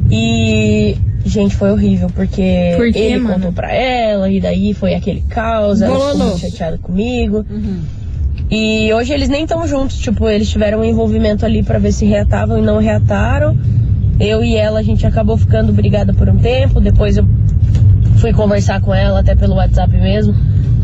E, 0.10 0.96
gente, 1.26 1.56
foi 1.56 1.72
horrível, 1.72 2.08
porque 2.14 2.74
Por 2.78 2.92
quê, 2.92 3.00
ele 3.00 3.20
mano? 3.20 3.36
contou 3.36 3.52
pra 3.54 3.74
ela, 3.74 4.30
e 4.32 4.40
daí 4.40 4.74
foi 4.74 4.94
aquele 4.94 5.22
caos, 5.30 5.82
ela 5.82 5.94
ficou 6.12 6.18
muito 6.18 6.40
chateada 6.40 6.78
comigo. 6.78 7.46
E 8.50 8.94
hoje 8.94 9.12
eles 9.14 9.28
nem 9.28 9.44
estão 9.44 9.68
juntos, 9.68 9.98
tipo, 9.98 10.30
eles 10.30 10.50
tiveram 10.50 10.80
um 10.82 10.84
envolvimento 10.86 11.46
ali 11.46 11.64
pra 11.64 11.80
ver 11.80 11.92
se 11.92 12.06
reatavam 12.06 12.60
e 12.60 12.62
não 12.62 12.78
reataram. 12.78 13.58
Eu 14.20 14.44
e 14.44 14.56
ela, 14.56 14.80
a 14.80 14.84
gente 14.84 15.06
acabou 15.06 15.36
ficando 15.36 15.74
brigada 15.74 16.14
por 16.14 16.30
um 16.30 16.38
tempo, 16.38 16.80
depois 16.80 17.18
eu 17.18 17.26
fui 18.18 18.32
conversar 18.32 18.80
com 18.82 18.94
ela 18.94 19.20
até 19.20 19.36
pelo 19.36 19.56
WhatsApp 19.56 19.92
mesmo, 19.98 20.34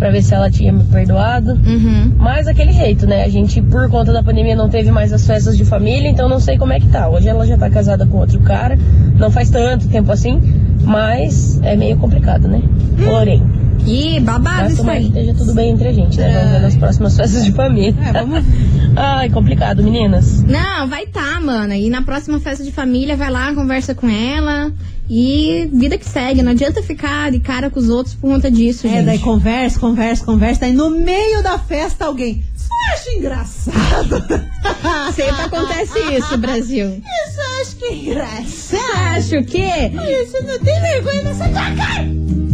pra 0.02 0.10
ver 0.10 0.24
se 0.24 0.34
ela 0.34 0.50
tinha 0.50 0.74
me 0.74 0.84
perdoado. 0.86 1.52
Uhum. 1.52 2.14
Mas 2.18 2.48
aquele 2.48 2.72
jeito, 2.72 3.06
né? 3.06 3.24
A 3.24 3.30
gente, 3.30 3.62
por 3.62 3.88
conta 3.88 4.12
da 4.12 4.24
pandemia, 4.24 4.56
não 4.56 4.68
teve 4.68 4.90
mais 4.90 5.14
as 5.14 5.28
festas 5.28 5.56
de 5.56 5.64
família, 5.64 6.10
então 6.10 6.28
não 6.28 6.40
sei 6.40 6.58
como 6.58 6.74
é 6.74 6.80
que 6.80 6.88
tá. 6.88 7.08
Hoje 7.08 7.30
ela 7.30 7.46
já 7.46 7.56
tá 7.56 7.70
casada 7.70 8.04
com 8.04 8.18
outro 8.18 8.40
cara, 8.40 8.80
não 9.16 9.30
faz 9.30 9.52
tanto 9.52 9.88
tempo 9.90 10.12
assim, 10.12 10.42
mas 10.84 11.62
é 11.62 11.76
meio 11.76 11.98
complicado, 11.98 12.48
né? 12.48 12.64
Porém, 13.06 13.44
Ih, 13.86 14.20
babado 14.20 14.62
mas 14.64 14.74
isso 14.74 14.84
que 14.84 14.90
aí. 14.90 15.08
esteja 15.08 15.34
tudo 15.34 15.54
bem 15.54 15.72
entre 15.72 15.88
a 15.88 15.94
gente, 15.94 16.18
né? 16.18 16.32
Vamos 16.34 16.52
ver 16.52 16.60
nas 16.62 16.76
próximas 16.76 17.16
festas 17.18 17.44
de 17.44 17.52
família. 17.52 17.96
É, 18.08 18.14
vamos 18.14 18.44
Ai, 18.96 19.30
complicado, 19.30 19.82
meninas. 19.84 20.44
Não, 20.44 20.88
vai 20.88 21.06
tá, 21.08 21.40
mana. 21.40 21.78
E 21.78 21.90
na 21.90 22.02
próxima 22.02 22.40
festa 22.40 22.64
de 22.64 22.72
família, 22.72 23.16
vai 23.16 23.32
lá, 23.32 23.54
conversa 23.54 23.96
com 23.96 24.08
ela. 24.10 24.72
E 25.10 25.70
vida 25.74 25.98
que 25.98 26.06
segue. 26.06 26.42
Não 26.42 26.52
adianta 26.52 26.82
ficar 26.84 27.32
de 27.32 27.40
cara 27.40 27.70
com 27.70 27.80
os 27.80 27.90
outros 27.90 28.16
por 28.16 28.30
conta 28.30 28.52
disso, 28.52 28.88
É, 28.88 28.92
gente. 28.92 29.06
daí 29.06 29.20
conversa, 29.20 29.80
conversa, 29.80 30.24
conversa. 30.26 30.66
Aí 30.66 30.74
no 30.74 30.90
meio 30.90 31.42
da 31.42 31.58
festa 31.58 32.06
alguém. 32.06 32.44
Você 32.56 32.70
acha 32.94 33.18
engraçado? 33.18 34.24
Sempre 35.16 35.42
acontece 35.42 36.00
isso, 36.18 36.38
Brasil. 36.38 36.88
Isso 36.90 37.62
acho 37.62 37.76
que 37.78 37.86
é 37.86 37.96
engraçado. 37.96 38.46
Você 38.48 38.76
acha 38.78 39.40
o 39.40 39.46
quê? 39.46 39.92
Olha, 39.98 40.26
Você 40.26 40.40
não 40.42 40.60
tem 40.60 40.82
vergonha 40.82 41.24
nessa 41.24 41.48
tua 41.50 41.72
cara? 41.76 42.08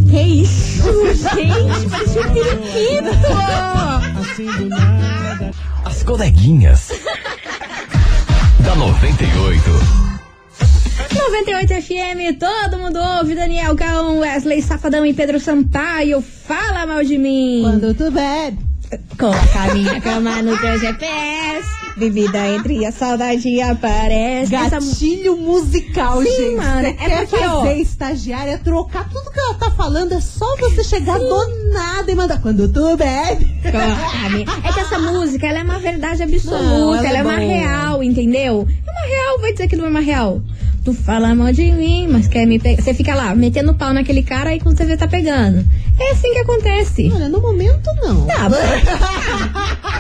Que 0.10 0.22
isso, 0.22 0.84
gente? 1.16 1.90
Parecia 1.90 2.22
um 2.22 2.34
periquito. 2.34 3.10
As 5.86 6.04
coleguinhas. 6.04 6.92
da 8.64 8.76
98. 8.76 9.64
98 11.14 11.74
FM, 11.82 12.40
todo 12.40 12.80
mundo 12.80 13.00
ouve. 13.00 13.36
Daniel 13.36 13.76
Caon, 13.76 14.20
Wesley 14.20 14.62
Safadão 14.62 15.06
e 15.06 15.14
Pedro 15.14 15.40
Sampaio. 15.40 16.22
Fala 16.22 16.86
mal 16.86 17.04
de 17.04 17.18
mim. 17.18 17.62
Quando 17.64 17.94
tu 17.94 18.10
bebe. 18.12 18.58
Coloca 19.18 19.60
a 19.60 19.74
minha 19.74 20.00
cama 20.00 20.42
no 20.42 20.58
teu 20.58 20.80
GPS. 20.80 21.68
Bebida 21.98 22.48
entre 22.50 22.86
a 22.86 22.92
saudade 22.92 23.60
aparece. 23.60 24.54
Essa 24.56 24.80
Gatilho 24.80 25.36
musical, 25.38 26.22
Sim, 26.22 26.30
gente. 26.30 26.56
mano, 26.58 26.88
é 26.88 26.94
quer 26.94 27.28
porque, 27.28 27.44
ó- 27.44 27.62
fazer 27.64 27.82
estagiária, 27.82 28.58
trocar 28.64 29.10
tudo 29.10 29.32
que 29.32 29.40
ela 29.40 29.56
tá 29.56 29.72
falando, 29.72 30.12
é 30.14 30.22
só 30.22 30.56
você 30.58 30.84
chegar 30.84 31.18
do 31.18 31.70
nada 31.74 32.12
e 32.12 32.16
mandar 32.16 32.40
quando 32.40 32.68
tu 32.70 32.96
bebe. 32.96 33.48
É 33.64 34.72
que 34.72 34.80
essa 34.80 35.00
música, 35.00 35.48
ela 35.48 35.60
é 35.60 35.64
uma 35.64 35.80
verdade 35.80 36.22
absoluta. 36.22 36.62
Não, 36.64 36.96
ela, 36.96 37.08
ela 37.08 37.18
é 37.18 37.20
é 37.20 37.24
uma 37.24 37.38
real, 37.38 38.04
entendeu? 38.04 38.68
É 38.86 38.92
uma 38.92 39.08
real, 39.08 39.40
vai 39.40 39.52
dizer 39.54 39.68
que 39.68 39.76
não 39.76 39.86
é 39.86 39.90
uma 39.90 40.00
real. 40.00 40.40
Tu 40.86 40.94
fala 40.94 41.36
mal 41.36 41.52
de 41.52 41.70
mim, 41.72 42.08
mas 42.10 42.28
quer 42.28 42.46
me 42.46 42.60
pegar. 42.60 42.82
Você 42.82 42.94
fica 42.94 43.14
lá, 43.14 43.36
metendo 43.36 43.74
pau 43.74 43.92
naquele 43.94 44.24
cara, 44.24 44.52
aí 44.52 44.60
quando 44.60 44.78
você 44.78 44.86
vê, 44.86 44.96
tá 44.96 45.08
pegando. 45.08 45.66
É 46.00 46.12
assim 46.12 46.32
que 46.34 46.40
acontece. 46.40 47.12
Olha, 47.14 47.28
no 47.30 47.42
momento 47.42 47.90
não. 48.02 48.26
Tá, 48.28 48.48
não 48.50 48.60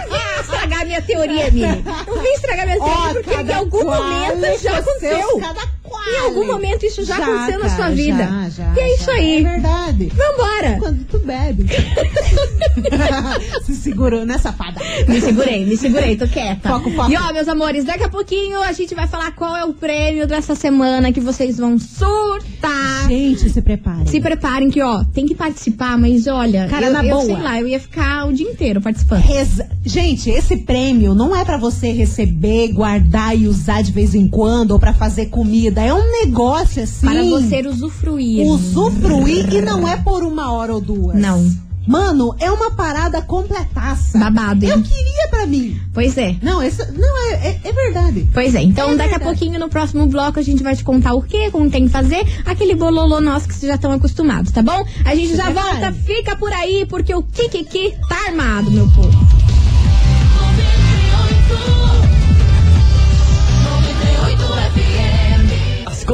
vem 0.09 0.39
estragar 0.41 0.85
minha 0.85 1.01
teoria, 1.01 1.47
amiga. 1.47 1.81
Não 2.07 2.21
vem 2.21 2.33
estragar 2.33 2.65
minha 2.65 2.77
teoria, 2.77 2.95
Ó, 2.95 3.13
porque 3.13 3.33
em 3.33 3.53
algum 3.53 3.83
momento 3.85 4.61
já 4.61 4.77
aconteceu. 4.77 5.39
cada. 5.39 5.76
Em 6.13 6.19
algum 6.25 6.45
momento 6.47 6.85
isso 6.85 7.03
já, 7.03 7.15
aconteceu 7.17 7.59
na 7.59 7.69
cara, 7.69 7.75
sua 7.75 7.89
vida. 7.89 8.17
Já, 8.17 8.49
já, 8.49 8.73
e 8.75 8.79
é 8.79 8.95
isso 8.95 9.05
já. 9.05 9.11
aí. 9.13 9.37
É 9.45 9.49
verdade. 9.49 10.11
Vambora. 10.15 10.77
Quando 10.79 11.03
tu 11.05 11.19
bebe. 11.19 11.65
Se 13.65 13.75
segurou, 13.75 14.25
né, 14.25 14.37
safada? 14.37 14.79
Me 15.07 15.19
segurei, 15.21 15.65
me 15.65 15.75
segurei, 15.77 16.15
tô 16.15 16.27
quieta. 16.27 16.69
Foco, 16.69 16.91
foco. 16.91 17.11
E 17.11 17.17
ó, 17.17 17.33
meus 17.33 17.47
amores, 17.47 17.83
daqui 17.85 18.03
a 18.03 18.09
pouquinho 18.09 18.59
a 18.61 18.71
gente 18.71 18.93
vai 18.95 19.07
falar 19.07 19.31
qual 19.31 19.55
é 19.55 19.65
o 19.65 19.73
prêmio 19.73 20.25
dessa 20.27 20.55
semana 20.55 21.11
que 21.11 21.19
vocês 21.19 21.57
vão 21.57 21.77
surtar. 21.79 23.07
Gente, 23.07 23.49
se 23.49 23.61
preparem. 23.61 24.05
Se 24.07 24.19
preparem 24.21 24.69
que, 24.69 24.81
ó, 24.81 25.03
tem 25.03 25.25
que 25.25 25.35
participar, 25.35 25.97
mas 25.97 26.27
olha, 26.27 26.67
Cara, 26.67 26.87
eu, 26.87 26.93
na 26.93 27.03
eu 27.05 27.09
boa. 27.15 27.25
sei 27.25 27.35
lá, 27.35 27.59
eu 27.59 27.67
ia 27.67 27.79
ficar 27.79 28.27
o 28.27 28.33
dia 28.33 28.49
inteiro 28.49 28.81
participando. 28.81 29.21
Reza- 29.21 29.67
Gente, 29.85 30.29
esse 30.29 30.57
prêmio 30.57 31.13
não 31.15 31.35
é 31.35 31.45
pra 31.45 31.57
você 31.57 31.91
receber, 31.91 32.69
guardar 32.73 33.37
e 33.37 33.47
usar 33.47 33.81
de 33.81 33.91
vez 33.91 34.13
em 34.13 34.27
quando 34.27 34.71
ou 34.71 34.79
pra 34.79 34.93
fazer 34.93 35.27
comida. 35.27 35.81
É 35.81 35.93
um 35.93 35.96
negócio 36.21 36.83
assim. 36.83 37.05
Para 37.05 37.23
você 37.23 37.61
usufruir. 37.67 38.45
usufruir 38.45 39.53
e 39.53 39.61
não 39.61 39.87
é 39.87 39.97
por 39.97 40.23
uma 40.23 40.51
hora 40.51 40.73
ou 40.73 40.81
duas. 40.81 41.17
Não. 41.19 41.67
Mano, 41.87 42.35
é 42.37 42.51
uma 42.51 42.69
parada 42.71 43.21
completaça. 43.21 44.17
Babado, 44.19 44.65
hein? 44.65 44.71
Eu 44.71 44.81
queria 44.83 45.27
pra 45.29 45.45
mim. 45.45 45.79
Pois 45.93 46.17
é. 46.17 46.35
Não, 46.43 46.61
esse, 46.61 46.85
não 46.91 47.17
é, 47.29 47.33
é, 47.47 47.61
é 47.63 47.71
verdade. 47.71 48.27
Pois 48.33 48.53
é, 48.55 48.61
então 48.61 48.89
É 48.89 48.95
daqui 48.97 49.15
a 49.15 49.17
verdade. 49.17 49.23
pouquinho 49.23 49.57
no 49.57 49.69
próximo 49.69 50.05
bloco 50.05 50.37
a 50.37 50.41
gente 50.41 50.61
vai 50.61 50.75
te 50.75 50.83
contar 50.83 51.13
o 51.13 51.21
que, 51.21 51.49
como 51.49 51.69
tem 51.69 51.85
que 51.85 51.89
fazer, 51.89 52.27
aquele 52.45 52.75
bololô 52.75 53.21
nosso 53.21 53.47
que 53.47 53.53
vocês 53.53 53.69
já 53.69 53.75
estão 53.75 53.93
acostumados, 53.93 54.51
tá 54.51 54.61
bom? 54.61 54.85
A 55.05 55.15
gente 55.15 55.37
já 55.37 55.45
prepara. 55.45 55.71
volta, 55.71 55.93
fica 55.93 56.35
por 56.35 56.51
aí, 56.51 56.85
porque 56.89 57.15
o 57.15 57.23
Kikiki 57.23 57.95
tá 58.09 58.17
armado, 58.27 58.69
meu 58.69 58.89
povo. 58.91 59.26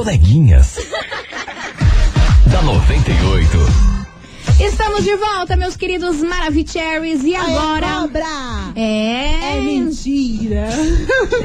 Coleguinhas. 0.04 0.76
da 2.52 2.62
98. 2.62 3.58
Estamos 4.60 5.04
de 5.06 5.16
volta, 5.16 5.56
meus 5.56 5.78
queridos 5.78 6.22
Maravicheries, 6.22 7.24
e 7.24 7.34
agora... 7.34 7.86
É 7.88 7.90
cobra! 8.02 8.26
É, 8.76 9.58
É 9.58 9.62
mentira. 9.62 10.68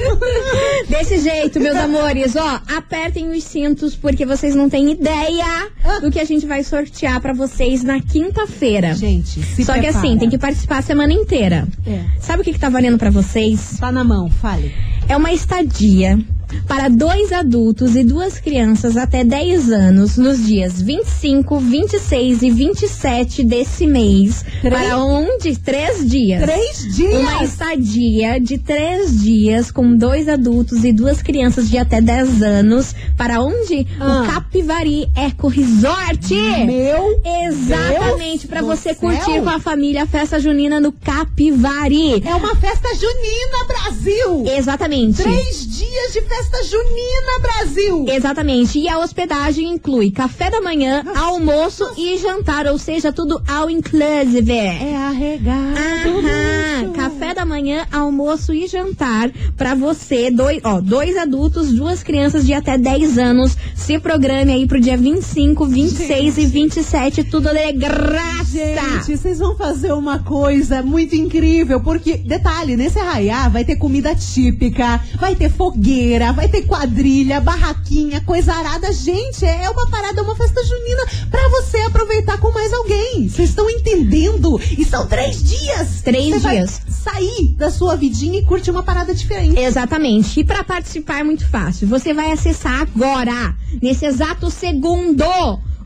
Desse 0.90 1.20
jeito, 1.20 1.60
meus 1.60 1.76
amores, 1.76 2.34
ó, 2.34 2.60
apertem 2.76 3.30
os 3.30 3.44
cintos 3.44 3.94
porque 3.94 4.26
vocês 4.26 4.56
não 4.56 4.68
têm 4.68 4.90
ideia 4.90 5.68
Ah. 5.84 6.00
do 6.00 6.10
que 6.10 6.18
a 6.18 6.24
gente 6.24 6.44
vai 6.44 6.64
sortear 6.64 7.20
pra 7.20 7.32
vocês 7.32 7.84
na 7.84 8.00
quinta-feira. 8.00 8.92
Gente, 8.94 9.40
se 9.40 9.64
Só 9.64 9.74
que 9.74 9.82
prepara. 9.82 9.98
assim, 10.04 10.18
tem 10.18 10.28
que 10.28 10.36
participar 10.38 10.78
a 10.78 10.82
semana 10.82 11.12
inteira. 11.12 11.66
É. 11.86 12.00
Sabe 12.20 12.42
o 12.42 12.44
que, 12.44 12.52
que 12.52 12.58
tá 12.58 12.68
valendo 12.68 12.98
pra 12.98 13.10
vocês? 13.10 13.76
Tá 13.78 13.92
na 13.92 14.02
mão, 14.02 14.28
fale. 14.28 14.74
É 15.08 15.16
uma 15.16 15.32
estadia 15.32 16.18
para 16.66 16.88
dois 16.88 17.32
adultos 17.32 17.94
e 17.94 18.02
duas 18.02 18.38
crianças 18.38 18.96
até 18.96 19.22
10 19.24 19.70
anos 19.70 20.16
nos 20.16 20.46
dias 20.46 20.80
25, 20.80 21.58
26 21.58 22.42
e 22.42 22.50
27 22.50 23.44
desse 23.44 23.86
mês. 23.86 24.44
Três? 24.60 24.74
Para 24.74 24.98
onde? 24.98 25.56
Três 25.58 26.08
dias. 26.08 26.42
Três 26.42 26.96
dias? 26.96 27.20
Uma 27.20 27.44
estadia 27.44 28.40
de 28.40 28.58
três 28.58 29.20
dias 29.20 29.70
com 29.70 29.96
dois 29.96 30.28
adultos 30.28 30.84
e 30.84 30.92
duas 30.92 31.20
crianças 31.22 31.68
de 31.68 31.76
até 31.78 32.00
10 32.00 32.42
anos. 32.42 32.94
Para 33.16 33.40
onde? 33.42 33.86
Ah. 34.00 34.22
O 34.22 34.32
Capivari 34.32 35.08
Eco 35.14 35.48
Resort. 35.48 36.34
Meu 36.66 37.20
Exatamente, 37.46 38.46
para 38.46 38.62
você 38.62 38.94
céu. 38.94 38.96
curtir 38.96 39.42
com 39.42 39.48
a 39.48 39.60
família 39.60 40.04
a 40.04 40.06
festa 40.06 40.40
junina 40.40 40.80
no 40.80 40.92
Capivari. 40.92 42.22
É 42.24 42.34
uma 42.34 42.54
festa 42.56 42.88
junina, 42.94 43.66
Brasil! 43.66 44.44
Exatamente. 44.56 45.22
Três 45.22 45.66
dias 45.66 46.12
de 46.12 46.22
festa 46.22 46.37
junina, 46.64 47.38
Brasil! 47.40 48.04
Exatamente. 48.08 48.78
E 48.78 48.88
a 48.88 48.98
hospedagem 48.98 49.68
inclui 49.68 50.10
café 50.10 50.50
da 50.50 50.60
manhã, 50.60 51.04
almoço 51.16 51.88
e 51.96 52.18
jantar, 52.18 52.66
ou 52.66 52.78
seja, 52.78 53.12
tudo 53.12 53.40
all 53.48 53.70
inclusive. 53.70 54.52
É 54.52 54.96
arregado. 54.96 56.08
Aham. 56.08 56.92
Café 56.92 57.34
da 57.34 57.44
manhã, 57.44 57.86
almoço 57.92 58.52
e 58.52 58.66
jantar 58.66 59.30
pra 59.56 59.74
você, 59.74 60.30
dois, 60.30 60.60
ó, 60.64 60.80
dois 60.80 61.16
adultos, 61.16 61.72
duas 61.72 62.02
crianças 62.02 62.46
de 62.46 62.52
até 62.52 62.76
10 62.76 63.18
anos. 63.18 63.56
Se 63.74 63.98
programe 63.98 64.52
aí 64.52 64.66
pro 64.66 64.80
dia 64.80 64.96
25, 64.96 65.64
26 65.66 66.38
e 66.38 66.46
27, 66.46 67.24
tudo 67.24 67.48
de 67.48 67.72
graça. 67.72 68.44
Gente, 68.50 69.16
vocês 69.16 69.38
vão 69.38 69.56
fazer 69.56 69.92
uma 69.92 70.18
coisa 70.20 70.82
muito 70.82 71.14
incrível, 71.14 71.80
porque, 71.80 72.16
detalhe, 72.16 72.76
nesse 72.76 72.98
arraiá 72.98 73.48
vai 73.48 73.64
ter 73.64 73.76
comida 73.76 74.14
típica, 74.14 75.00
vai 75.18 75.34
ter 75.34 75.50
fogueira, 75.50 76.27
vai 76.32 76.48
ter 76.48 76.62
quadrilha, 76.62 77.40
barraquinha, 77.40 78.20
coisa 78.20 78.52
arada. 78.52 78.92
Gente, 78.92 79.44
é 79.44 79.68
uma 79.70 79.88
parada, 79.88 80.22
uma 80.22 80.34
festa 80.36 80.62
junina 80.64 81.02
pra 81.30 81.48
você 81.48 81.78
aproveitar 81.78 82.38
com 82.38 82.50
mais 82.52 82.72
alguém. 82.72 83.28
Vocês 83.28 83.50
estão 83.50 83.68
entendendo? 83.70 84.60
E 84.76 84.84
são 84.84 85.06
três 85.06 85.42
dias. 85.42 86.02
Três 86.02 86.34
Você 86.42 86.48
dias. 86.50 86.82
sair 86.88 87.54
da 87.56 87.70
sua 87.70 87.96
vidinha 87.96 88.38
e 88.38 88.44
curtir 88.44 88.70
uma 88.70 88.82
parada 88.82 89.14
diferente. 89.14 89.58
Exatamente. 89.58 90.40
E 90.40 90.44
para 90.44 90.64
participar 90.64 91.20
é 91.20 91.24
muito 91.24 91.46
fácil. 91.48 91.86
Você 91.88 92.12
vai 92.12 92.32
acessar 92.32 92.82
agora, 92.82 93.54
nesse 93.80 94.06
exato 94.06 94.50
segundo, 94.50 95.24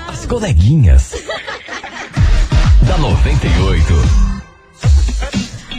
As 0.07 0.25
coleguinhas. 0.27 1.13
da 2.87 2.97
98. 2.99 4.29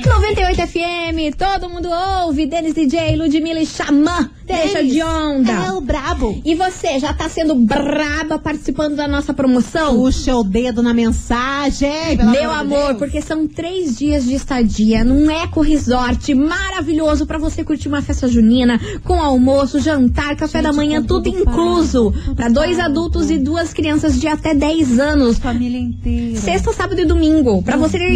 98 0.05 0.67
FM, 0.67 1.33
todo 1.37 1.69
mundo 1.69 1.87
ouve. 1.89 2.45
Denis 2.45 2.73
DJ, 2.73 3.15
Ludmilla 3.15 3.61
e 3.61 3.65
Xamã. 3.65 4.29
Deixa 4.49 4.79
Denis 4.79 4.93
de 4.93 5.03
onda. 5.03 5.51
É 5.51 5.71
o 5.71 5.79
brabo. 5.81 6.41
E 6.43 6.55
você, 6.55 6.99
já 6.99 7.13
tá 7.13 7.29
sendo 7.29 7.55
braba 7.55 8.39
participando 8.39 8.95
da 8.95 9.07
nossa 9.07 9.33
promoção? 9.33 9.95
Puxa 9.95 10.35
o 10.35 10.43
dedo 10.43 10.81
na 10.81 10.93
mensagem. 10.93 12.17
Meu 12.31 12.51
amor, 12.51 12.87
Deus. 12.87 12.97
porque 12.97 13.21
são 13.21 13.47
três 13.47 13.97
dias 13.97 14.25
de 14.25 14.33
estadia 14.33 15.03
num 15.03 15.29
eco 15.29 15.61
resort 15.61 16.33
maravilhoso 16.33 17.25
pra 17.25 17.37
você 17.37 17.63
curtir 17.63 17.87
uma 17.87 18.01
festa 18.01 18.27
junina 18.27 18.79
com 19.03 19.21
almoço, 19.21 19.79
jantar, 19.79 20.35
café 20.35 20.61
da 20.61 20.73
manhã, 20.73 21.01
tudo, 21.01 21.31
tudo 21.31 21.41
incluso. 21.41 22.13
Pra 22.35 22.49
dois 22.49 22.79
adultos 22.79 23.29
e 23.29 23.37
duas 23.37 23.71
crianças 23.73 24.19
de 24.19 24.27
até 24.27 24.53
10 24.55 24.99
anos. 24.99 25.37
Família 25.37 25.79
inteira. 25.79 26.39
Sexta, 26.39 26.73
sábado 26.73 26.99
e 26.99 27.05
domingo. 27.05 27.61
Pra 27.61 27.77
Meu 27.77 27.87
você 27.87 27.99
Deus. 27.99 28.09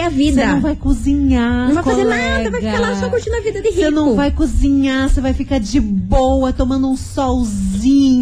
a 0.00 0.08
vida. 0.08 0.42
Você 0.42 0.52
não 0.52 0.60
vai 0.60 0.76
cozinhar. 0.76 1.66
Não 1.68 1.74
vai 1.74 1.84
fazer 1.84 2.02
colega. 2.02 2.38
nada, 2.38 2.50
vai 2.50 2.60
ficar 2.60 2.80
lá 2.80 2.96
só 3.00 3.10
curtindo 3.10 3.36
a 3.36 3.40
vida 3.40 3.60
de 3.60 3.68
rico. 3.68 3.80
Você 3.80 3.90
não 3.90 4.14
vai 4.14 4.30
cozinhar, 4.30 5.08
você 5.08 5.20
vai 5.20 5.34
ficar 5.34 5.57
de 5.58 5.80
boa, 5.80 6.52
tomando 6.52 6.88
um 6.88 6.96
solzinho, 6.96 7.67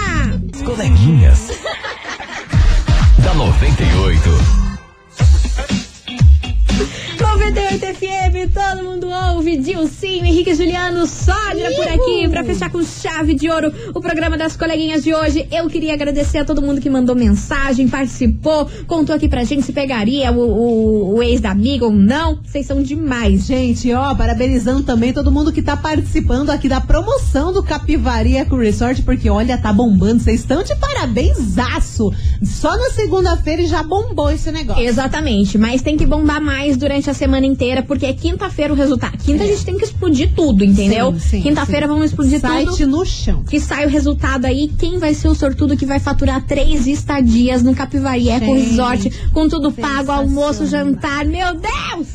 As 0.53 0.63
coleguinhas. 0.63 1.49
da 3.19 3.35
98. 3.35 4.31
98 7.51 7.87
FM, 7.99 8.53
todo 8.55 8.83
mundo 8.85 9.07
ouve. 9.35 9.57
Dilcinho, 9.59 10.25
Henrique 10.25 10.55
Juliano, 10.55 11.07
Sódia 11.07 11.71
por 11.77 11.87
aqui 11.87 12.27
pra 12.29 12.43
fechar 12.43 12.71
com 12.71 12.83
chave 12.83 13.35
de 13.35 13.51
ouro 13.51 13.71
o 13.95 14.01
programa 14.01 14.37
das 14.39 14.57
coleguinhas 14.57 15.05
de 15.05 15.15
hoje. 15.15 15.47
Eu 15.53 15.69
queria 15.69 15.93
agradecer 15.93 16.39
a 16.39 16.45
todo 16.45 16.63
mundo 16.63 16.81
que 16.81 16.89
mandou 16.89 17.15
mensagem, 17.15 17.87
participou, 17.87 18.67
contou 18.87 19.15
aqui 19.15 19.29
pra 19.29 19.45
gente 19.45 19.63
se 19.63 19.73
pegaria 19.75 20.33
o, 20.33 20.39
o- 20.41 21.15
o 21.17 21.23
ex 21.23 21.41
da 21.41 21.51
amiga 21.51 21.85
ou 21.85 21.93
não. 21.93 22.39
Vocês 22.43 22.65
são 22.67 22.83
demais. 22.83 23.45
Gente, 23.47 23.93
ó, 23.93 24.15
parabenizando 24.15 24.83
também 24.83 25.13
todo 25.13 25.31
mundo 25.31 25.53
que 25.53 25.61
tá 25.61 25.77
participando 25.77 26.49
aqui 26.51 26.67
da 26.69 26.81
promoção 26.81 27.53
do 27.53 27.63
Capivari 27.63 28.37
Eco 28.39 28.57
Resort, 28.57 29.03
porque 29.03 29.29
olha, 29.29 29.59
tá 29.59 29.71
bombando. 29.73 30.23
Vocês 30.23 30.41
estão 30.41 30.63
de 30.63 30.75
parabenzaço. 30.77 32.11
Só 32.43 32.75
na 32.77 32.91
segunda-feira 32.91 33.67
já 33.67 33.83
bombou 33.83 34.31
esse 34.31 34.51
negócio. 34.51 34.83
Exatamente, 34.83 35.59
mas 35.59 35.83
tem 35.83 35.97
que 35.97 36.07
bombar 36.07 36.41
mais 36.41 36.77
durante 36.77 37.11
a 37.11 37.15
semana 37.15 37.34
inteira, 37.43 37.83
porque 37.83 38.07
é 38.07 38.13
quinta-feira 38.13 38.73
o 38.73 38.77
resultado. 38.77 39.17
Quinta 39.19 39.43
a 39.43 39.47
gente 39.47 39.65
tem 39.65 39.77
que 39.77 39.85
explodir 39.85 40.33
tudo, 40.35 40.65
entendeu? 40.65 41.15
Quinta-feira 41.43 41.87
vamos 41.89 42.07
explodir 42.07 42.41
Site 42.41 42.79
tudo. 42.79 42.87
no 42.89 43.05
chão. 43.05 43.43
Que 43.45 43.59
sai 43.59 43.87
o 43.87 43.89
resultado 43.89 44.45
aí, 44.45 44.69
quem 44.79 44.99
vai 44.99 45.15
ser 45.15 45.29
o 45.29 45.35
sortudo 45.35 45.77
que 45.77 45.87
vai 45.87 45.99
faturar 45.99 46.45
três 46.47 46.87
estadias 46.87 47.63
no 47.63 47.75
Capivari 47.75 48.29
Eco 48.29 48.47
Gente, 48.47 48.69
Resort, 48.71 49.11
com 49.33 49.49
tudo 49.49 49.73
pago, 49.73 50.13
almoço, 50.13 50.67
jantar. 50.67 51.25
Meu 51.25 51.55
Deus! 51.55 52.09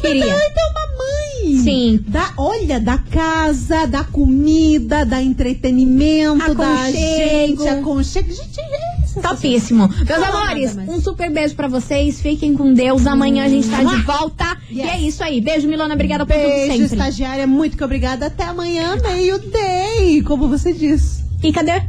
Queria. 0.00 0.24
Ai, 0.34 0.50
tem 0.50 0.64
uma 0.70 1.52
mãe. 1.54 1.62
Sim. 1.62 2.04
Da, 2.08 2.32
olha, 2.36 2.80
da 2.80 2.98
casa, 2.98 3.86
da 3.86 4.02
comida, 4.04 5.04
da 5.04 5.22
entretenimento, 5.22 6.54
da 6.54 6.64
Aconchego. 6.84 7.62
gente, 7.62 7.68
aconchego. 7.68 8.28
Gente, 8.32 8.60
é. 8.60 8.91
Topíssimo. 9.20 9.88
Meus 9.88 10.08
Fala 10.08 10.28
amores, 10.44 10.76
um 10.88 11.00
super 11.00 11.30
beijo 11.30 11.54
pra 11.54 11.68
vocês. 11.68 12.20
Fiquem 12.20 12.54
com 12.56 12.72
Deus. 12.72 13.06
Amanhã 13.06 13.44
a 13.44 13.48
gente 13.48 13.68
tá 13.68 13.82
de 13.82 13.96
volta. 14.02 14.56
E 14.70 14.80
Yes. 14.80 14.90
é 14.90 14.98
isso 15.00 15.24
aí. 15.24 15.40
Beijo, 15.40 15.68
Milona. 15.68 15.94
Obrigada 15.94 16.24
por 16.24 16.34
tudo 16.34 16.46
Beijo, 16.46 16.72
sempre. 16.72 16.84
estagiária. 16.96 17.46
Muito 17.46 17.76
que 17.76 17.84
obrigada. 17.84 18.26
Até 18.26 18.44
amanhã, 18.44 18.96
meio-day, 19.02 20.22
como 20.22 20.48
você 20.48 20.72
disse. 20.72 21.22
E 21.42 21.52
cadê? 21.52 21.82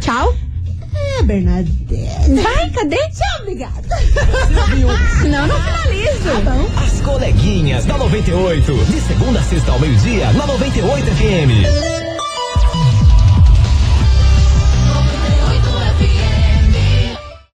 Tchau. 0.00 0.34
É, 1.18 1.22
Bernadette. 1.22 2.32
Vai, 2.42 2.70
cadê? 2.70 2.96
Tchau, 2.96 3.42
obrigada. 3.42 3.82
Senão 5.20 5.42
eu 5.42 5.48
não 5.48 5.56
finalizo. 5.62 6.42
Tá 6.44 6.82
As 6.82 7.00
coleguinhas 7.00 7.84
da 7.84 7.96
98. 7.98 8.74
De 8.86 9.00
segunda 9.02 9.38
a 9.40 9.42
sexta 9.42 9.72
ao 9.72 9.78
meio-dia, 9.78 10.32
na 10.32 10.46
98 10.46 11.06
FM. 11.06 12.05